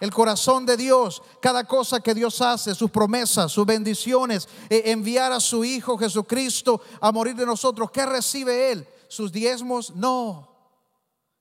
El 0.01 0.13
corazón 0.13 0.65
de 0.65 0.75
Dios, 0.75 1.21
cada 1.41 1.63
cosa 1.63 2.01
que 2.01 2.13
Dios 2.13 2.41
hace, 2.41 2.75
sus 2.75 2.91
promesas, 2.91 3.53
sus 3.53 3.65
bendiciones, 3.65 4.49
eh, 4.69 4.83
enviar 4.87 5.31
a 5.31 5.39
su 5.39 5.63
Hijo 5.63 5.97
Jesucristo 5.97 6.81
a 6.99 7.13
morir 7.13 7.37
de 7.37 7.45
nosotros. 7.45 7.89
¿Qué 7.89 8.05
recibe 8.05 8.73
Él? 8.73 8.87
Sus 9.09 9.31
diezmos, 9.31 9.93
no. 9.95 10.47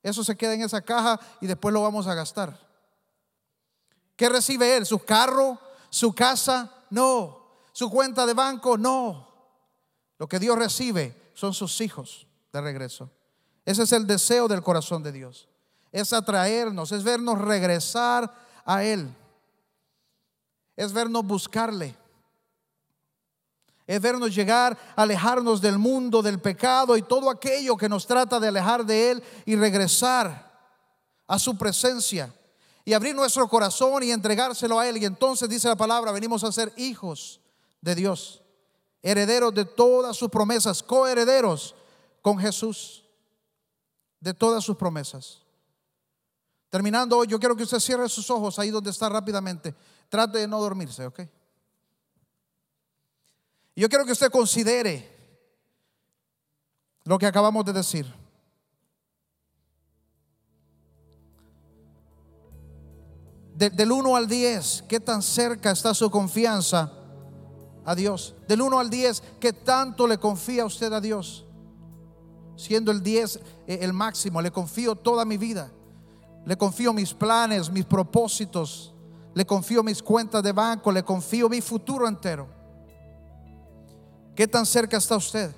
Eso 0.03 0.25
se 0.25 0.37
queda 0.37 0.55
en 0.55 0.63
esa 0.63 0.81
caja 0.81 1.21
y 1.41 1.47
después 1.47 1.73
lo 1.73 1.83
vamos 1.83 2.07
a 2.09 2.15
gastar. 2.15 2.59
¿Qué 4.17 4.29
recibe 4.29 4.77
él? 4.77 4.87
¿Su 4.87 4.99
carro? 4.99 5.59
¿Su 5.91 6.13
casa? 6.13 6.73
No. 6.91 7.47
¿Su 7.73 7.91
cuenta 7.91 8.27
de 8.27 8.35
banco? 8.35 8.77
No. 8.77 9.29
Lo 10.19 10.29
que 10.29 10.41
Dios 10.41 10.59
recibe 10.59 11.31
son 11.35 11.55
sus 11.55 11.81
hijos 11.81 12.27
de 12.53 12.61
regreso. 12.61 13.11
Ese 13.65 13.85
es 13.85 13.93
el 13.93 14.07
deseo 14.07 14.49
del 14.49 14.63
corazón 14.63 15.03
de 15.03 15.13
Dios. 15.13 15.49
Es 15.93 16.13
atraernos, 16.13 16.91
es 16.91 17.05
vernos 17.05 17.39
regresar 17.39 18.35
a 18.65 18.83
Él. 18.83 19.15
Es 20.75 20.93
vernos 20.93 21.25
buscarle 21.25 21.95
es 23.89 24.03
vernos 24.03 24.35
llegar, 24.35 24.77
alejarnos 24.95 25.63
del 25.63 25.79
mundo, 25.79 26.21
del 26.21 26.39
pecado 26.39 26.95
y 26.95 27.01
todo 27.01 27.31
aquello 27.31 27.75
que 27.75 27.89
nos 27.89 28.07
trata 28.07 28.39
de 28.39 28.49
alejar 28.49 28.85
de 28.85 29.13
Él 29.13 29.25
y 29.47 29.57
regresar 29.57 30.53
a 31.27 31.39
su 31.39 31.57
presencia 31.57 32.31
y 32.85 32.93
abrir 32.93 33.15
nuestro 33.15 33.49
corazón 33.49 34.03
y 34.03 34.11
entregárselo 34.11 34.79
a 34.79 34.87
Él. 34.87 34.99
Y 34.99 35.07
entonces 35.07 35.49
dice 35.49 35.69
la 35.69 35.77
palabra, 35.77 36.13
venimos 36.13 36.45
a 36.45 36.53
ser 36.53 36.71
hijos 36.77 37.41
de 37.81 37.95
Dios, 37.95 38.43
herederos 39.03 39.55
de 39.55 39.65
todas 39.65 40.19
sus 40.19 40.29
promesas, 40.29 40.83
coherederos 40.83 41.75
con 42.21 42.39
Jesús, 42.39 43.07
de 44.21 44.35
todas 44.35 44.63
sus 44.63 44.77
promesas. 44.77 45.47
Terminando 46.69 47.17
hoy, 47.17 47.27
yo 47.27 47.41
quiero 47.41 47.57
que 47.57 47.63
usted 47.63 47.81
cierre 47.81 48.07
sus 48.11 48.29
ojos 48.29 48.59
ahí 48.59 48.69
donde 48.69 48.91
está 48.91 49.09
rápidamente. 49.09 49.75
Trate 50.11 50.41
de 50.41 50.47
no 50.47 50.61
dormirse, 50.61 51.07
¿ok? 51.07 51.21
Yo 53.79 53.89
quiero 53.89 54.05
que 54.05 54.11
usted 54.11 54.29
considere 54.33 55.09
lo 57.05 57.17
que 57.17 57.27
acabamos 57.27 57.65
de 57.65 57.73
decir. 57.73 58.13
del 63.55 63.91
1 63.91 64.17
al 64.17 64.29
10, 64.29 64.85
¿qué 64.89 65.01
tan 65.01 65.21
cerca 65.21 65.73
está 65.73 65.93
su 65.93 66.11
confianza 66.11 66.93
a 67.85 67.95
Dios? 67.95 68.35
Del 68.47 68.63
1 68.63 68.79
al 68.79 68.91
10, 68.91 69.23
¿qué 69.41 69.53
tanto 69.53 70.07
le 70.07 70.19
confía 70.19 70.65
usted 70.65 70.93
a 70.93 71.01
Dios? 71.01 71.45
Siendo 72.57 72.91
el 72.93 73.03
10 73.03 73.37
eh, 73.67 73.79
el 73.83 73.93
máximo, 73.93 74.41
le 74.43 74.51
confío 74.51 74.97
toda 74.97 75.25
mi 75.25 75.37
vida. 75.37 75.71
Le 76.45 76.57
confío 76.57 76.93
mis 76.93 77.15
planes, 77.15 77.71
mis 77.71 77.85
propósitos. 77.85 78.93
Le 79.35 79.47
confío 79.47 79.85
mis 79.85 80.03
cuentas 80.03 80.43
de 80.43 80.53
banco. 80.53 80.91
Le 80.91 81.05
confío 81.05 81.49
mi 81.49 81.61
futuro 81.61 82.09
entero. 82.09 82.58
¿Qué 84.39 84.47
tan 84.47 84.65
cerca 84.65 84.97
está 84.97 85.17
usted? 85.17 85.53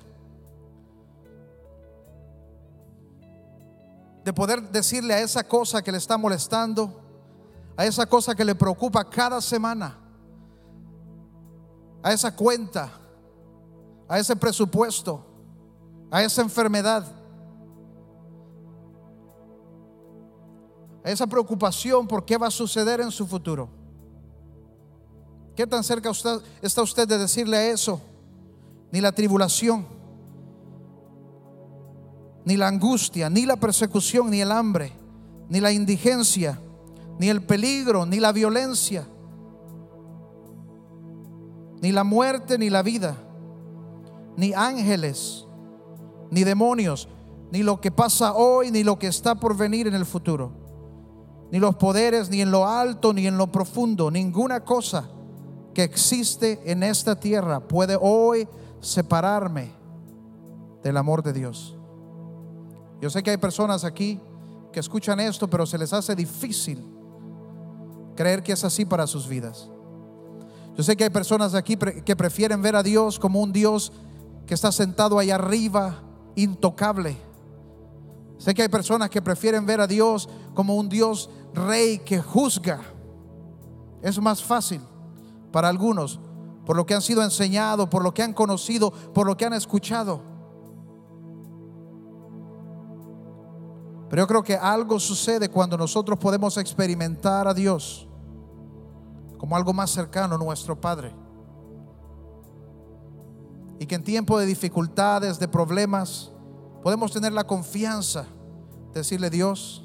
De 4.25 4.33
poder 4.33 4.59
decirle 4.71 5.13
a 5.13 5.19
esa 5.19 5.43
cosa 5.43 5.83
que 5.83 5.91
le 5.91 5.99
está 5.99 6.17
molestando, 6.17 6.99
a 7.77 7.85
esa 7.85 8.07
cosa 8.07 8.33
que 8.33 8.43
le 8.43 8.55
preocupa 8.55 9.07
cada 9.07 9.39
semana, 9.39 9.99
a 12.01 12.11
esa 12.11 12.35
cuenta, 12.35 12.91
a 14.07 14.17
ese 14.17 14.35
presupuesto, 14.35 15.23
a 16.09 16.23
esa 16.23 16.41
enfermedad, 16.41 17.05
a 21.03 21.11
esa 21.11 21.27
preocupación 21.27 22.07
por 22.07 22.25
qué 22.25 22.35
va 22.35 22.47
a 22.47 22.51
suceder 22.51 22.99
en 22.99 23.11
su 23.11 23.27
futuro. 23.27 23.69
¿Qué 25.55 25.67
tan 25.67 25.83
cerca 25.83 26.09
está 26.63 26.81
usted 26.81 27.07
de 27.07 27.19
decirle 27.19 27.57
a 27.57 27.67
eso? 27.67 28.01
Ni 28.91 29.01
la 29.01 29.11
tribulación, 29.11 29.85
ni 32.45 32.57
la 32.57 32.67
angustia, 32.67 33.29
ni 33.29 33.45
la 33.45 33.55
persecución, 33.55 34.29
ni 34.29 34.41
el 34.41 34.51
hambre, 34.51 34.91
ni 35.49 35.59
la 35.59 35.71
indigencia, 35.71 36.59
ni 37.19 37.29
el 37.29 37.41
peligro, 37.41 38.05
ni 38.05 38.19
la 38.19 38.31
violencia, 38.31 39.07
ni 41.81 41.91
la 41.91 42.03
muerte, 42.03 42.57
ni 42.57 42.69
la 42.69 42.81
vida, 42.81 43.15
ni 44.37 44.53
ángeles, 44.53 45.45
ni 46.29 46.43
demonios, 46.43 47.07
ni 47.51 47.63
lo 47.63 47.79
que 47.81 47.91
pasa 47.91 48.33
hoy, 48.33 48.71
ni 48.71 48.83
lo 48.83 48.97
que 48.97 49.07
está 49.07 49.35
por 49.35 49.55
venir 49.55 49.87
en 49.87 49.93
el 49.93 50.05
futuro, 50.05 50.51
ni 51.51 51.59
los 51.59 51.75
poderes, 51.75 52.29
ni 52.29 52.41
en 52.41 52.51
lo 52.51 52.67
alto, 52.67 53.13
ni 53.13 53.27
en 53.27 53.37
lo 53.37 53.51
profundo, 53.51 54.09
ninguna 54.09 54.61
cosa 54.61 55.09
que 55.73 55.83
existe 55.83 56.59
en 56.65 56.83
esta 56.83 57.19
tierra 57.19 57.61
puede 57.61 57.97
hoy 57.99 58.47
separarme 58.81 59.71
del 60.83 60.97
amor 60.97 61.23
de 61.23 61.33
Dios. 61.33 61.77
Yo 62.99 63.09
sé 63.09 63.23
que 63.23 63.31
hay 63.31 63.37
personas 63.37 63.83
aquí 63.83 64.19
que 64.71 64.79
escuchan 64.79 65.19
esto, 65.19 65.49
pero 65.49 65.65
se 65.65 65.77
les 65.77 65.93
hace 65.93 66.15
difícil 66.15 66.85
creer 68.15 68.43
que 68.43 68.51
es 68.51 68.63
así 68.63 68.85
para 68.85 69.07
sus 69.07 69.27
vidas. 69.27 69.69
Yo 70.75 70.83
sé 70.83 70.95
que 70.95 71.03
hay 71.03 71.09
personas 71.09 71.53
aquí 71.53 71.77
que 71.77 72.15
prefieren 72.15 72.61
ver 72.61 72.75
a 72.75 72.83
Dios 72.83 73.19
como 73.19 73.41
un 73.41 73.51
Dios 73.51 73.91
que 74.45 74.53
está 74.53 74.71
sentado 74.71 75.19
ahí 75.19 75.31
arriba, 75.31 76.01
intocable. 76.35 77.17
Sé 78.37 78.53
que 78.53 78.63
hay 78.63 78.69
personas 78.69 79.09
que 79.09 79.21
prefieren 79.21 79.65
ver 79.65 79.81
a 79.81 79.87
Dios 79.87 80.27
como 80.53 80.75
un 80.75 80.89
Dios 80.89 81.29
rey 81.53 81.99
que 81.99 82.19
juzga. 82.21 82.79
Es 84.01 84.19
más 84.19 84.43
fácil 84.43 84.81
para 85.51 85.69
algunos, 85.69 86.19
por 86.65 86.75
lo 86.75 86.85
que 86.85 86.93
han 86.93 87.01
sido 87.01 87.23
enseñados, 87.23 87.89
por 87.89 88.03
lo 88.03 88.13
que 88.13 88.23
han 88.23 88.33
conocido, 88.33 88.91
por 88.91 89.25
lo 89.27 89.35
que 89.35 89.45
han 89.45 89.53
escuchado. 89.53 90.21
Pero 94.09 94.23
yo 94.23 94.27
creo 94.27 94.43
que 94.43 94.55
algo 94.55 94.99
sucede 94.99 95.47
cuando 95.49 95.77
nosotros 95.77 96.19
podemos 96.19 96.57
experimentar 96.57 97.47
a 97.47 97.53
Dios 97.53 98.07
como 99.37 99.55
algo 99.55 99.73
más 99.73 99.89
cercano 99.89 100.35
a 100.35 100.37
nuestro 100.37 100.79
Padre. 100.79 101.15
Y 103.79 103.87
que 103.87 103.95
en 103.95 104.03
tiempo 104.03 104.37
de 104.37 104.45
dificultades, 104.45 105.39
de 105.39 105.47
problemas, 105.47 106.31
podemos 106.83 107.11
tener 107.11 107.33
la 107.33 107.45
confianza 107.45 108.27
de 108.93 108.99
decirle, 108.99 109.29
Dios, 109.29 109.83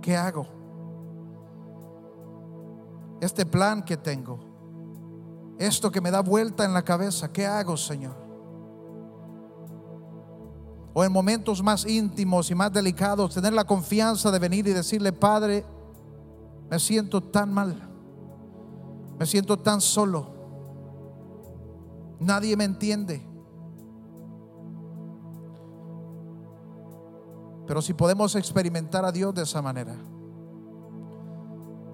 ¿qué 0.00 0.14
hago? 0.14 0.46
Este 3.20 3.46
plan 3.46 3.82
que 3.82 3.96
tengo, 3.96 4.38
esto 5.66 5.90
que 5.90 6.00
me 6.00 6.10
da 6.10 6.20
vuelta 6.20 6.64
en 6.64 6.74
la 6.74 6.82
cabeza, 6.82 7.32
¿qué 7.32 7.46
hago, 7.46 7.76
Señor? 7.76 8.16
O 10.94 11.04
en 11.04 11.12
momentos 11.12 11.62
más 11.62 11.86
íntimos 11.86 12.50
y 12.50 12.54
más 12.54 12.72
delicados, 12.72 13.34
tener 13.34 13.52
la 13.52 13.64
confianza 13.64 14.30
de 14.30 14.38
venir 14.38 14.66
y 14.66 14.72
decirle, 14.72 15.12
Padre, 15.12 15.64
me 16.70 16.78
siento 16.78 17.22
tan 17.22 17.52
mal, 17.52 17.76
me 19.18 19.24
siento 19.26 19.58
tan 19.58 19.80
solo, 19.80 20.26
nadie 22.18 22.56
me 22.56 22.64
entiende. 22.64 23.26
Pero 27.66 27.80
si 27.80 27.94
podemos 27.94 28.34
experimentar 28.34 29.04
a 29.04 29.12
Dios 29.12 29.34
de 29.34 29.42
esa 29.42 29.62
manera, 29.62 29.96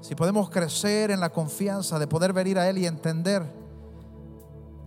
si 0.08 0.14
podemos 0.14 0.48
crecer 0.48 1.10
en 1.10 1.20
la 1.20 1.28
confianza 1.28 1.98
de 1.98 2.06
poder 2.06 2.32
venir 2.32 2.58
a 2.58 2.66
Él 2.66 2.78
y 2.78 2.86
entender 2.86 3.42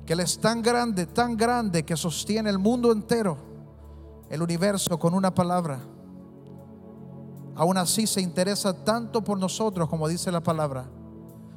que 0.04 0.14
Él 0.14 0.20
es 0.20 0.40
tan 0.40 0.64
grande, 0.64 1.06
tan 1.06 1.38
grande 1.38 1.86
que 1.86 1.96
sostiene 1.96 2.50
el 2.50 2.58
mundo 2.58 2.92
entero, 2.92 3.38
el 4.32 4.42
universo 4.42 4.98
con 4.98 5.14
una 5.14 5.32
palabra, 5.32 5.78
aún 7.56 7.78
así 7.78 8.08
se 8.08 8.20
interesa 8.20 8.84
tanto 8.84 9.24
por 9.24 9.38
nosotros 9.38 9.88
como 9.88 10.08
dice 10.08 10.32
la 10.32 10.42
palabra. 10.42 10.90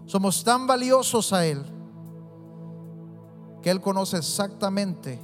Somos 0.04 0.44
tan 0.44 0.66
valiosos 0.66 1.32
a 1.32 1.46
Él 1.46 1.64
que 3.62 3.70
Él 3.70 3.80
conoce 3.80 4.18
exactamente 4.18 5.18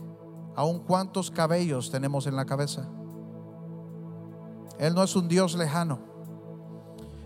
aún 0.56 0.78
cuántos 0.78 1.30
cabellos 1.30 1.90
tenemos 1.90 2.26
en 2.26 2.36
la 2.36 2.46
cabeza. 2.46 2.88
Él 4.78 4.94
no 4.94 5.02
es 5.02 5.14
un 5.14 5.28
Dios 5.28 5.54
lejano. 5.56 6.09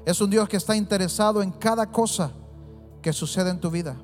Es 0.05 0.21
un 0.21 0.31
Dios 0.31 0.49
que 0.49 0.57
está 0.57 0.77
interesado 0.77 1.43
en 1.43 1.51
cada 1.51 1.91
cosa 1.91 2.31
que 3.01 3.13
sucede 3.13 3.51
en 3.51 3.61
tu 3.61 3.71
vida. 3.71 3.97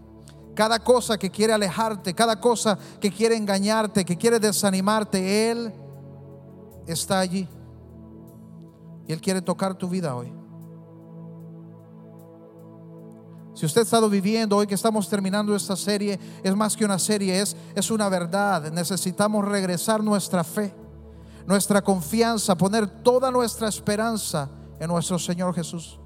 Cada 0.55 0.79
cosa 0.79 1.19
que 1.19 1.31
quiere 1.31 1.53
alejarte, 1.53 2.15
cada 2.15 2.41
cosa 2.41 2.79
que 3.01 3.11
quiere 3.11 3.37
engañarte, 3.37 4.05
que 4.05 4.17
quiere 4.17 4.39
desanimarte, 4.39 5.51
Él 5.51 5.73
está 6.87 7.21
allí. 7.21 7.49
Y 9.07 9.13
Él 9.13 9.21
quiere 9.21 9.43
tocar 9.43 9.75
tu 9.75 9.89
vida 9.89 10.15
hoy. 10.15 10.33
Si 13.55 13.67
usted 13.67 13.83
ha 13.83 13.85
estado 13.85 14.09
viviendo 14.09 14.57
hoy 14.57 14.67
que 14.67 14.75
estamos 14.75 15.09
terminando 15.09 15.55
esta 15.55 15.77
serie, 15.77 16.19
es 16.43 16.57
más 16.57 16.77
que 16.77 16.85
una 16.85 16.99
serie, 16.99 17.41
es, 17.41 17.57
es 17.75 17.91
una 17.91 18.09
verdad. 18.09 18.71
Necesitamos 18.73 19.45
regresar 19.45 20.03
nuestra 20.03 20.45
fe 20.45 20.75
nuestra 21.47 21.83
confianza, 21.83 22.57
poner 22.57 22.87
toda 23.03 23.31
nuestra 23.31 23.69
esperanza 23.69 24.49
en 24.81 24.89
nuestro 24.89 25.19
Señor 25.19 25.55
Jesús. 25.55 26.01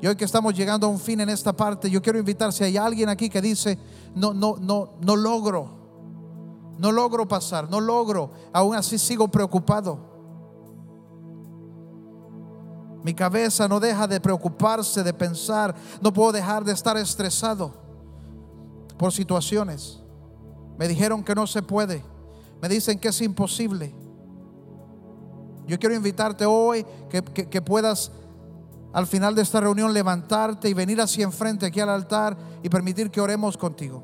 Y 0.00 0.06
hoy 0.06 0.16
que 0.16 0.24
estamos 0.24 0.54
llegando 0.54 0.86
a 0.86 0.90
un 0.90 0.98
fin 0.98 1.20
en 1.20 1.28
esta 1.28 1.52
parte, 1.52 1.90
yo 1.90 2.00
quiero 2.00 2.18
invitar 2.18 2.52
si 2.52 2.64
hay 2.64 2.76
alguien 2.76 3.08
aquí 3.08 3.28
que 3.28 3.42
dice, 3.42 3.78
no, 4.14 4.32
no, 4.32 4.56
no, 4.60 4.94
no 5.00 5.16
logro, 5.16 6.74
no 6.78 6.90
logro 6.90 7.28
pasar, 7.28 7.68
no 7.68 7.80
logro, 7.80 8.30
aún 8.52 8.74
así 8.74 8.98
sigo 8.98 9.28
preocupado. 9.28 10.10
Mi 13.04 13.14
cabeza 13.14 13.66
no 13.68 13.80
deja 13.80 14.06
de 14.06 14.20
preocuparse, 14.20 15.02
de 15.02 15.12
pensar, 15.12 15.74
no 16.00 16.12
puedo 16.12 16.32
dejar 16.32 16.64
de 16.64 16.72
estar 16.72 16.96
estresado 16.96 17.72
por 18.96 19.12
situaciones. 19.12 20.00
Me 20.78 20.86
dijeron 20.86 21.22
que 21.22 21.34
no 21.34 21.46
se 21.46 21.62
puede. 21.62 22.04
Me 22.60 22.68
dicen 22.68 22.98
que 22.98 23.08
es 23.08 23.20
imposible. 23.20 24.01
Yo 25.66 25.78
quiero 25.78 25.94
invitarte 25.94 26.44
hoy 26.44 26.84
que, 27.08 27.62
puedas 27.62 28.10
al 28.92 29.06
final 29.06 29.34
de 29.34 29.42
esta 29.42 29.60
reunión 29.60 29.92
levantarte 29.92 30.68
y 30.68 30.74
venir 30.74 31.00
hacia 31.00 31.24
enfrente 31.24 31.66
aquí 31.66 31.80
al 31.80 31.88
altar 31.88 32.36
y 32.62 32.68
permitir 32.68 33.10
que 33.10 33.20
oremos 33.20 33.56
contigo. 33.56 34.02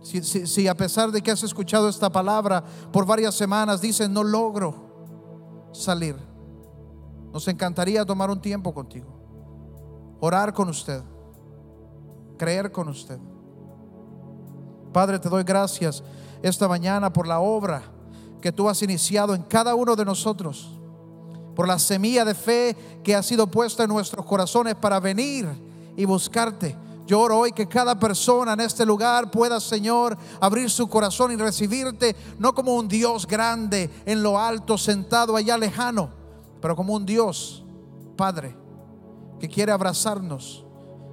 Si, 0.00 0.22
si, 0.22 0.66
a 0.66 0.76
pesar 0.76 1.12
de 1.12 1.22
que 1.22 1.30
has 1.30 1.42
escuchado 1.42 1.88
esta 1.88 2.10
palabra 2.10 2.64
por 2.92 3.06
varias 3.06 3.34
semanas, 3.34 3.80
dices 3.80 4.08
no 4.08 4.24
logro 4.24 5.70
salir, 5.72 6.16
nos 7.32 7.46
encantaría 7.48 8.04
tomar 8.04 8.30
un 8.30 8.40
tiempo 8.40 8.74
contigo, 8.74 9.06
orar 10.20 10.52
con 10.52 10.68
usted, 10.68 11.02
creer 12.36 12.72
con 12.72 12.88
usted. 12.88 13.18
Padre, 14.92 15.18
te 15.18 15.28
doy 15.28 15.44
gracias 15.44 16.02
esta 16.42 16.68
mañana 16.68 17.12
por 17.12 17.26
la 17.26 17.40
obra 17.40 17.82
que 18.42 18.52
tú 18.52 18.68
has 18.68 18.82
iniciado 18.82 19.34
en 19.34 19.42
cada 19.44 19.74
uno 19.74 19.96
de 19.96 20.04
nosotros, 20.04 20.68
por 21.56 21.66
la 21.66 21.78
semilla 21.78 22.24
de 22.24 22.34
fe 22.34 22.76
que 23.02 23.14
ha 23.14 23.22
sido 23.22 23.46
puesta 23.46 23.84
en 23.84 23.88
nuestros 23.88 24.26
corazones 24.26 24.74
para 24.74 25.00
venir 25.00 25.48
y 25.96 26.04
buscarte. 26.04 26.76
Yo 27.06 27.20
oro 27.20 27.38
hoy 27.38 27.52
que 27.52 27.68
cada 27.68 27.98
persona 27.98 28.52
en 28.52 28.60
este 28.60 28.84
lugar 28.86 29.30
pueda, 29.30 29.60
Señor, 29.60 30.16
abrir 30.40 30.70
su 30.70 30.88
corazón 30.88 31.32
y 31.32 31.36
recibirte, 31.36 32.16
no 32.38 32.54
como 32.54 32.74
un 32.74 32.88
Dios 32.88 33.26
grande 33.26 33.90
en 34.04 34.22
lo 34.22 34.38
alto, 34.38 34.76
sentado 34.76 35.36
allá 35.36 35.56
lejano, 35.56 36.10
pero 36.60 36.76
como 36.76 36.94
un 36.94 37.04
Dios, 37.06 37.64
Padre, 38.16 38.56
que 39.38 39.48
quiere 39.48 39.72
abrazarnos, 39.72 40.64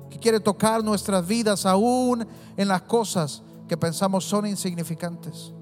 que 0.09 0.19
quiere 0.19 0.39
tocar 0.39 0.83
nuestras 0.83 1.25
vidas 1.25 1.65
aún 1.65 2.27
en 2.55 2.67
las 2.67 2.83
cosas 2.83 3.43
que 3.67 3.77
pensamos 3.77 4.25
son 4.25 4.45
insignificantes. 4.45 5.53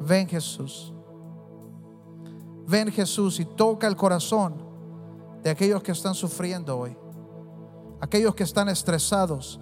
Ven 0.00 0.28
Jesús. 0.28 0.92
Ven 2.66 2.90
Jesús 2.92 3.40
y 3.40 3.44
toca 3.44 3.86
el 3.86 3.96
corazón 3.96 4.54
de 5.42 5.50
aquellos 5.50 5.82
que 5.82 5.92
están 5.92 6.14
sufriendo 6.14 6.78
hoy. 6.78 6.96
Aquellos 8.00 8.34
que 8.34 8.44
están 8.44 8.68
estresados. 8.68 9.58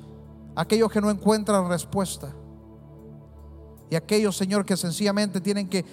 Aquellos 0.54 0.90
que 0.90 1.00
no 1.00 1.10
encuentran 1.10 1.68
respuesta. 1.68 2.34
Y 3.88 3.94
aquellos, 3.94 4.36
Señor, 4.36 4.64
que 4.64 4.76
sencillamente 4.76 5.40
tienen 5.40 5.68
que 5.68 5.84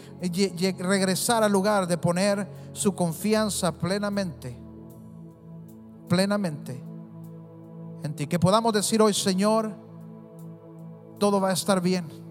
regresar 0.79 1.43
al 1.43 1.51
lugar 1.51 1.85
de 1.85 1.97
poner 1.97 2.47
su 2.71 2.95
confianza 2.95 3.71
plenamente, 3.71 4.57
plenamente 6.09 6.83
en 8.03 8.15
ti. 8.15 8.25
Que 8.25 8.39
podamos 8.39 8.73
decir 8.73 8.99
hoy, 8.99 9.13
Señor, 9.13 9.75
todo 11.19 11.39
va 11.39 11.49
a 11.49 11.53
estar 11.53 11.79
bien. 11.81 12.22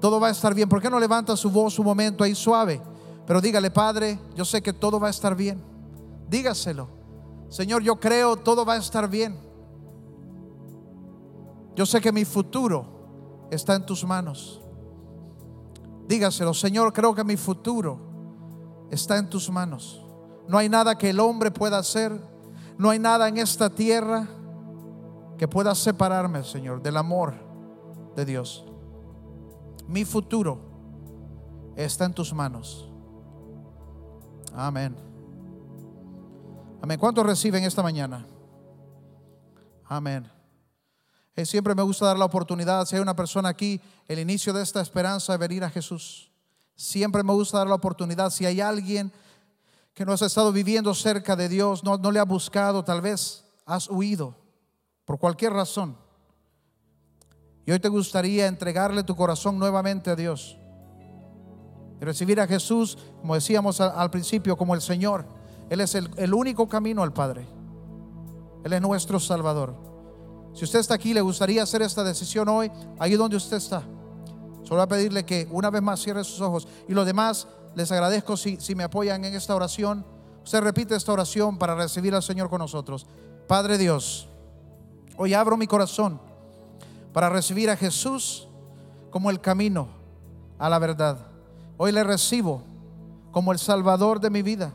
Todo 0.00 0.18
va 0.18 0.28
a 0.28 0.30
estar 0.30 0.54
bien. 0.54 0.68
¿Por 0.68 0.80
qué 0.80 0.88
no 0.88 0.98
levanta 0.98 1.36
su 1.36 1.50
voz 1.50 1.78
un 1.78 1.84
momento 1.84 2.24
ahí 2.24 2.34
suave? 2.34 2.80
Pero 3.26 3.40
dígale, 3.40 3.70
Padre, 3.70 4.18
yo 4.34 4.44
sé 4.44 4.62
que 4.62 4.72
todo 4.72 4.98
va 4.98 5.08
a 5.08 5.10
estar 5.10 5.36
bien. 5.36 5.62
Dígaselo. 6.28 6.88
Señor, 7.48 7.82
yo 7.82 7.96
creo 8.00 8.36
todo 8.36 8.64
va 8.64 8.74
a 8.74 8.78
estar 8.78 9.08
bien. 9.08 9.38
Yo 11.76 11.84
sé 11.84 12.00
que 12.00 12.12
mi 12.12 12.24
futuro 12.24 13.46
está 13.50 13.74
en 13.74 13.84
tus 13.84 14.04
manos. 14.04 14.62
Dígaselo, 16.08 16.54
Señor, 16.54 16.92
creo 16.92 17.14
que 17.14 17.24
mi 17.24 17.36
futuro 17.36 18.88
está 18.90 19.18
en 19.18 19.28
tus 19.28 19.50
manos. 19.50 20.04
No 20.48 20.58
hay 20.58 20.68
nada 20.68 20.96
que 20.96 21.10
el 21.10 21.20
hombre 21.20 21.50
pueda 21.50 21.78
hacer. 21.78 22.12
No 22.78 22.90
hay 22.90 22.98
nada 22.98 23.28
en 23.28 23.38
esta 23.38 23.70
tierra 23.70 24.26
que 25.36 25.46
pueda 25.46 25.74
separarme, 25.74 26.42
Señor, 26.44 26.82
del 26.82 26.96
amor 26.96 27.34
de 28.16 28.24
Dios. 28.24 28.69
Mi 29.90 30.04
futuro 30.04 30.60
está 31.74 32.04
en 32.04 32.14
tus 32.14 32.32
manos. 32.32 32.88
Amén. 34.54 34.94
Amén. 36.80 36.96
¿Cuántos 37.00 37.26
reciben 37.26 37.64
esta 37.64 37.82
mañana? 37.82 38.24
Amén. 39.86 40.30
Y 41.36 41.44
siempre 41.44 41.74
me 41.74 41.82
gusta 41.82 42.06
dar 42.06 42.16
la 42.16 42.24
oportunidad, 42.24 42.86
si 42.86 42.94
hay 42.94 43.02
una 43.02 43.16
persona 43.16 43.48
aquí, 43.48 43.80
el 44.06 44.20
inicio 44.20 44.52
de 44.52 44.62
esta 44.62 44.80
esperanza 44.80 45.32
de 45.32 45.38
venir 45.38 45.64
a 45.64 45.70
Jesús. 45.70 46.30
Siempre 46.76 47.24
me 47.24 47.32
gusta 47.32 47.58
dar 47.58 47.66
la 47.66 47.74
oportunidad, 47.74 48.30
si 48.30 48.46
hay 48.46 48.60
alguien 48.60 49.12
que 49.92 50.06
no 50.06 50.12
has 50.12 50.22
estado 50.22 50.52
viviendo 50.52 50.94
cerca 50.94 51.34
de 51.34 51.48
Dios, 51.48 51.82
no, 51.82 51.98
no 51.98 52.12
le 52.12 52.20
ha 52.20 52.24
buscado, 52.24 52.84
tal 52.84 53.00
vez 53.00 53.44
has 53.66 53.90
huido 53.90 54.36
por 55.04 55.18
cualquier 55.18 55.52
razón. 55.52 55.96
Y 57.66 57.72
hoy 57.72 57.78
te 57.78 57.88
gustaría 57.88 58.46
entregarle 58.46 59.02
tu 59.02 59.14
corazón 59.14 59.58
nuevamente 59.58 60.10
a 60.10 60.16
Dios. 60.16 60.56
Y 62.00 62.04
recibir 62.04 62.40
a 62.40 62.46
Jesús, 62.46 62.96
como 63.20 63.34
decíamos 63.34 63.80
al, 63.80 64.10
principio, 64.10 64.56
como 64.56 64.74
el 64.74 64.80
Señor. 64.80 65.26
Él 65.68 65.80
es 65.80 65.94
el, 65.94 66.34
único 66.34 66.68
camino 66.68 67.02
al 67.02 67.12
Padre. 67.12 67.46
Él 68.64 68.72
es 68.72 68.80
nuestro 68.80 69.20
Salvador. 69.20 69.74
Si 70.54 70.64
usted 70.64 70.80
está 70.80 70.94
aquí, 70.94 71.12
le 71.14 71.20
gustaría 71.20 71.62
hacer 71.62 71.82
esta 71.82 72.02
decisión 72.02 72.48
hoy, 72.48 72.72
ahí 72.98 73.14
donde 73.14 73.36
usted 73.36 73.58
está. 73.58 73.82
Solo 74.62 74.82
a 74.82 74.88
pedirle 74.88 75.24
que 75.24 75.46
una 75.50 75.70
vez 75.70 75.82
más 75.82 76.00
cierre 76.00 76.24
sus 76.24 76.40
ojos. 76.40 76.66
Y 76.88 76.94
los 76.94 77.06
demás, 77.06 77.46
les 77.74 77.92
agradezco 77.92 78.36
si, 78.36 78.56
si 78.56 78.74
me 78.74 78.84
apoyan 78.84 79.24
en 79.24 79.34
esta 79.34 79.54
oración. 79.54 80.04
Usted 80.42 80.62
repite 80.62 80.96
esta 80.96 81.12
oración 81.12 81.58
para 81.58 81.74
recibir 81.74 82.14
al 82.14 82.22
Señor 82.22 82.48
con 82.48 82.60
nosotros. 82.60 83.06
Padre 83.46 83.76
Dios, 83.76 84.28
hoy 85.18 85.34
abro 85.34 85.56
mi 85.56 85.66
corazón 85.66 86.29
para 87.12 87.28
recibir 87.28 87.70
a 87.70 87.76
Jesús 87.76 88.48
como 89.10 89.30
el 89.30 89.40
camino 89.40 89.88
a 90.58 90.68
la 90.68 90.78
verdad. 90.78 91.26
Hoy 91.76 91.92
le 91.92 92.04
recibo 92.04 92.62
como 93.32 93.52
el 93.52 93.58
Salvador 93.58 94.20
de 94.20 94.30
mi 94.30 94.42
vida 94.42 94.72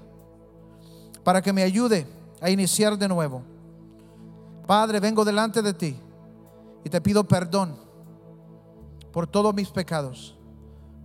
para 1.24 1.42
que 1.42 1.54
me 1.54 1.64
ayude 1.64 2.08
a 2.42 2.50
iniciar 2.50 2.98
de 2.98 3.08
nuevo. 3.08 3.44
Padre, 4.68 5.00
vengo 5.00 5.24
delante 5.24 5.62
de 5.62 5.74
ti 5.74 5.96
y 6.84 6.90
te 6.90 7.02
pido 7.02 7.24
perdón 7.24 7.78
por 9.12 9.28
todos 9.28 9.54
mis 9.54 9.70
pecados, 9.70 10.36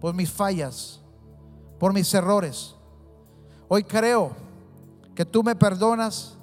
por 0.01 0.15
mis 0.15 0.31
fallas, 0.31 1.01
por 1.79 1.93
mis 1.93 2.13
errores. 2.13 2.75
Hoy 3.69 3.85
creo 3.85 4.33
que 5.15 5.25
tú 5.25 5.43
me 5.43 5.55
perdonas 5.55 6.37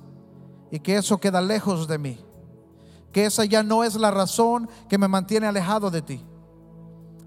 y 0.72 0.80
que 0.80 0.96
eso 0.96 1.18
queda 1.18 1.42
lejos 1.42 1.88
de 1.88 1.98
mí. 1.98 2.27
Que 3.12 3.26
esa 3.26 3.46
ya 3.46 3.64
no 3.64 3.84
es 3.84 3.96
la 3.96 4.12
razón 4.12 4.70
que 4.90 4.98
me 4.98 5.08
mantiene 5.08 5.48
alejado 5.48 5.90
de 5.90 6.02
ti. 6.02 6.26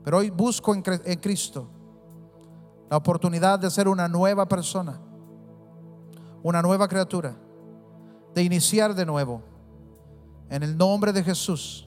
Pero 0.04 0.18
hoy 0.18 0.30
busco 0.30 0.74
en, 0.74 0.82
Cristo 0.82 1.68
la 2.88 2.96
oportunidad 2.96 3.58
de 3.58 3.70
ser 3.70 3.86
una 3.86 4.08
nueva 4.08 4.46
persona, 4.48 4.98
una 6.42 6.62
nueva 6.62 6.88
criatura, 6.88 7.36
de 8.34 8.42
iniciar 8.42 8.94
de 8.94 9.06
nuevo. 9.06 9.42
En 10.48 10.62
el 10.62 10.76
nombre 10.76 11.12
de 11.12 11.22
Jesús. 11.22 11.86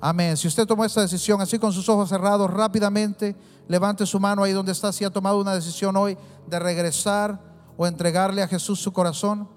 Amén. 0.00 0.36
Si 0.36 0.46
usted 0.46 0.66
tomó 0.66 0.84
esta 0.84 1.00
decisión 1.00 1.40
así 1.40 1.58
con 1.58 1.72
sus 1.72 1.88
ojos 1.88 2.10
cerrados, 2.10 2.50
rápidamente 2.50 3.34
levante 3.68 4.04
su 4.04 4.20
mano 4.20 4.42
ahí 4.42 4.52
donde 4.52 4.72
está. 4.72 4.92
Si 4.92 5.04
ha 5.04 5.10
tomado 5.10 5.40
una 5.40 5.54
decisión 5.54 5.96
hoy 5.96 6.18
de 6.46 6.58
regresar 6.58 7.40
o 7.78 7.86
entregarle 7.86 8.42
a 8.42 8.48
Jesús 8.48 8.80
su 8.80 8.92
corazón, 8.92 9.48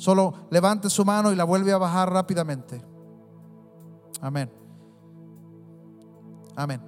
solo 0.00 0.32
levante 0.50 0.88
su 0.88 1.04
mano 1.04 1.30
y 1.30 1.36
la 1.36 1.44
vuelve 1.44 1.72
a 1.72 1.78
bajar 1.78 2.10
rápidamente. 2.10 2.82
Amén. 4.22 4.50
Amén. 6.56 6.80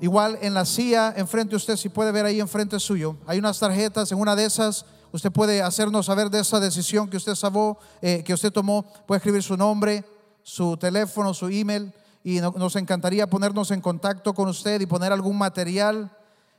Igual 0.00 0.38
en 0.40 0.54
la 0.54 0.64
silla 0.64 1.12
enfrente 1.16 1.56
usted, 1.56 1.76
si 1.76 1.88
puede 1.88 2.12
ver 2.12 2.26
ahí 2.26 2.38
enfrente 2.38 2.78
suyo, 2.78 3.16
hay 3.26 3.40
unas 3.40 3.58
tarjetas. 3.58 4.12
En 4.12 4.20
una 4.20 4.36
de 4.36 4.44
esas, 4.44 4.86
usted 5.10 5.32
puede 5.32 5.62
hacernos 5.62 6.06
saber 6.06 6.30
de 6.30 6.40
esa 6.40 6.60
decisión 6.60 7.10
que 7.10 7.16
usted, 7.16 7.34
sabó, 7.34 7.78
eh, 8.00 8.22
que 8.24 8.34
usted 8.34 8.52
tomó. 8.52 8.84
Puede 9.06 9.18
escribir 9.18 9.42
su 9.42 9.56
nombre, 9.56 10.04
su 10.44 10.76
teléfono, 10.76 11.34
su 11.34 11.48
email 11.48 11.92
y 12.22 12.40
nos 12.40 12.76
encantaría 12.76 13.28
ponernos 13.28 13.72
en 13.72 13.80
contacto 13.80 14.32
con 14.32 14.48
usted 14.48 14.80
y 14.80 14.86
poner 14.86 15.12
algún 15.12 15.36
material 15.36 16.16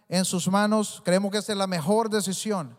en 0.09 0.25
sus 0.25 0.49
manos. 0.49 1.01
Creemos 1.05 1.31
que 1.31 1.37
esta 1.37 1.53
es 1.53 1.57
la 1.57 1.67
mejor 1.67 2.09
decisión 2.09 2.77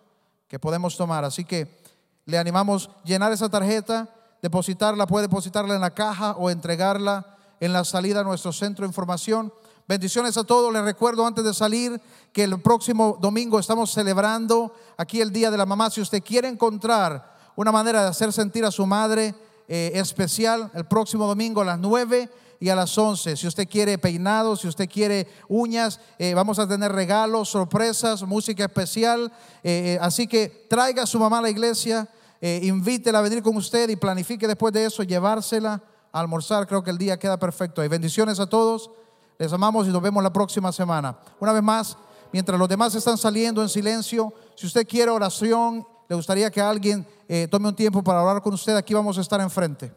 que 0.48 0.58
podemos 0.58 0.98
tomar. 0.98 1.24
Así 1.24 1.42
que 1.44 1.85
le 2.26 2.38
animamos 2.38 2.88
a 2.88 3.04
llenar 3.04 3.32
esa 3.32 3.48
tarjeta, 3.48 4.08
depositarla, 4.42 5.06
puede 5.06 5.28
depositarla 5.28 5.74
en 5.76 5.80
la 5.80 5.94
caja 5.94 6.32
o 6.32 6.50
entregarla 6.50 7.24
en 7.60 7.72
la 7.72 7.84
salida 7.84 8.20
a 8.20 8.24
nuestro 8.24 8.52
centro 8.52 8.84
de 8.84 8.88
información. 8.88 9.52
Bendiciones 9.88 10.36
a 10.36 10.42
todos. 10.42 10.72
Les 10.72 10.82
recuerdo 10.82 11.24
antes 11.24 11.44
de 11.44 11.54
salir 11.54 12.00
que 12.32 12.42
el 12.42 12.60
próximo 12.60 13.16
domingo 13.20 13.60
estamos 13.60 13.92
celebrando 13.92 14.74
aquí 14.96 15.20
el 15.20 15.32
Día 15.32 15.52
de 15.52 15.56
la 15.56 15.66
Mamá. 15.66 15.88
Si 15.88 16.00
usted 16.00 16.22
quiere 16.22 16.48
encontrar 16.48 17.36
una 17.54 17.70
manera 17.70 18.02
de 18.02 18.08
hacer 18.08 18.32
sentir 18.32 18.64
a 18.64 18.72
su 18.72 18.84
madre 18.84 19.34
eh, 19.68 19.92
especial, 19.94 20.70
el 20.74 20.84
próximo 20.84 21.28
domingo 21.28 21.60
a 21.60 21.64
las 21.64 21.78
9 21.78 22.28
y 22.58 22.68
a 22.68 22.74
las 22.74 22.96
11. 22.96 23.36
Si 23.36 23.46
usted 23.46 23.68
quiere 23.68 23.98
peinado, 23.98 24.56
si 24.56 24.66
usted 24.66 24.88
quiere 24.88 25.28
uñas, 25.48 26.00
eh, 26.18 26.34
vamos 26.34 26.58
a 26.58 26.66
tener 26.66 26.92
regalos, 26.92 27.50
sorpresas, 27.50 28.22
música 28.22 28.64
especial. 28.64 29.32
Eh, 29.62 29.98
así 30.00 30.26
que 30.26 30.66
traiga 30.68 31.04
a 31.04 31.06
su 31.06 31.18
mamá 31.18 31.38
a 31.38 31.42
la 31.42 31.50
iglesia, 31.50 32.08
invítela 32.40 33.18
a 33.18 33.22
venir 33.22 33.42
con 33.42 33.56
usted 33.56 33.88
y 33.88 33.96
planifique 33.96 34.46
después 34.46 34.72
de 34.72 34.84
eso 34.84 35.02
llevársela 35.02 35.82
a 36.12 36.20
almorzar. 36.20 36.66
Creo 36.66 36.82
que 36.82 36.90
el 36.90 36.98
día 36.98 37.18
queda 37.18 37.38
perfecto. 37.38 37.84
Y 37.84 37.88
bendiciones 37.88 38.38
a 38.40 38.46
todos. 38.46 38.90
Les 39.38 39.52
amamos 39.52 39.86
y 39.86 39.90
nos 39.90 40.02
vemos 40.02 40.22
la 40.22 40.32
próxima 40.32 40.72
semana. 40.72 41.18
Una 41.40 41.52
vez 41.52 41.62
más, 41.62 41.96
mientras 42.32 42.58
los 42.58 42.68
demás 42.68 42.94
están 42.94 43.18
saliendo 43.18 43.62
en 43.62 43.68
silencio, 43.68 44.32
si 44.54 44.66
usted 44.66 44.86
quiere 44.86 45.10
oración, 45.10 45.86
le 46.08 46.16
gustaría 46.16 46.50
que 46.50 46.60
alguien 46.60 47.06
tome 47.50 47.68
un 47.68 47.76
tiempo 47.76 48.02
para 48.02 48.20
hablar 48.20 48.40
con 48.40 48.54
usted, 48.54 48.76
aquí 48.76 48.94
vamos 48.94 49.18
a 49.18 49.20
estar 49.20 49.40
enfrente. 49.40 49.92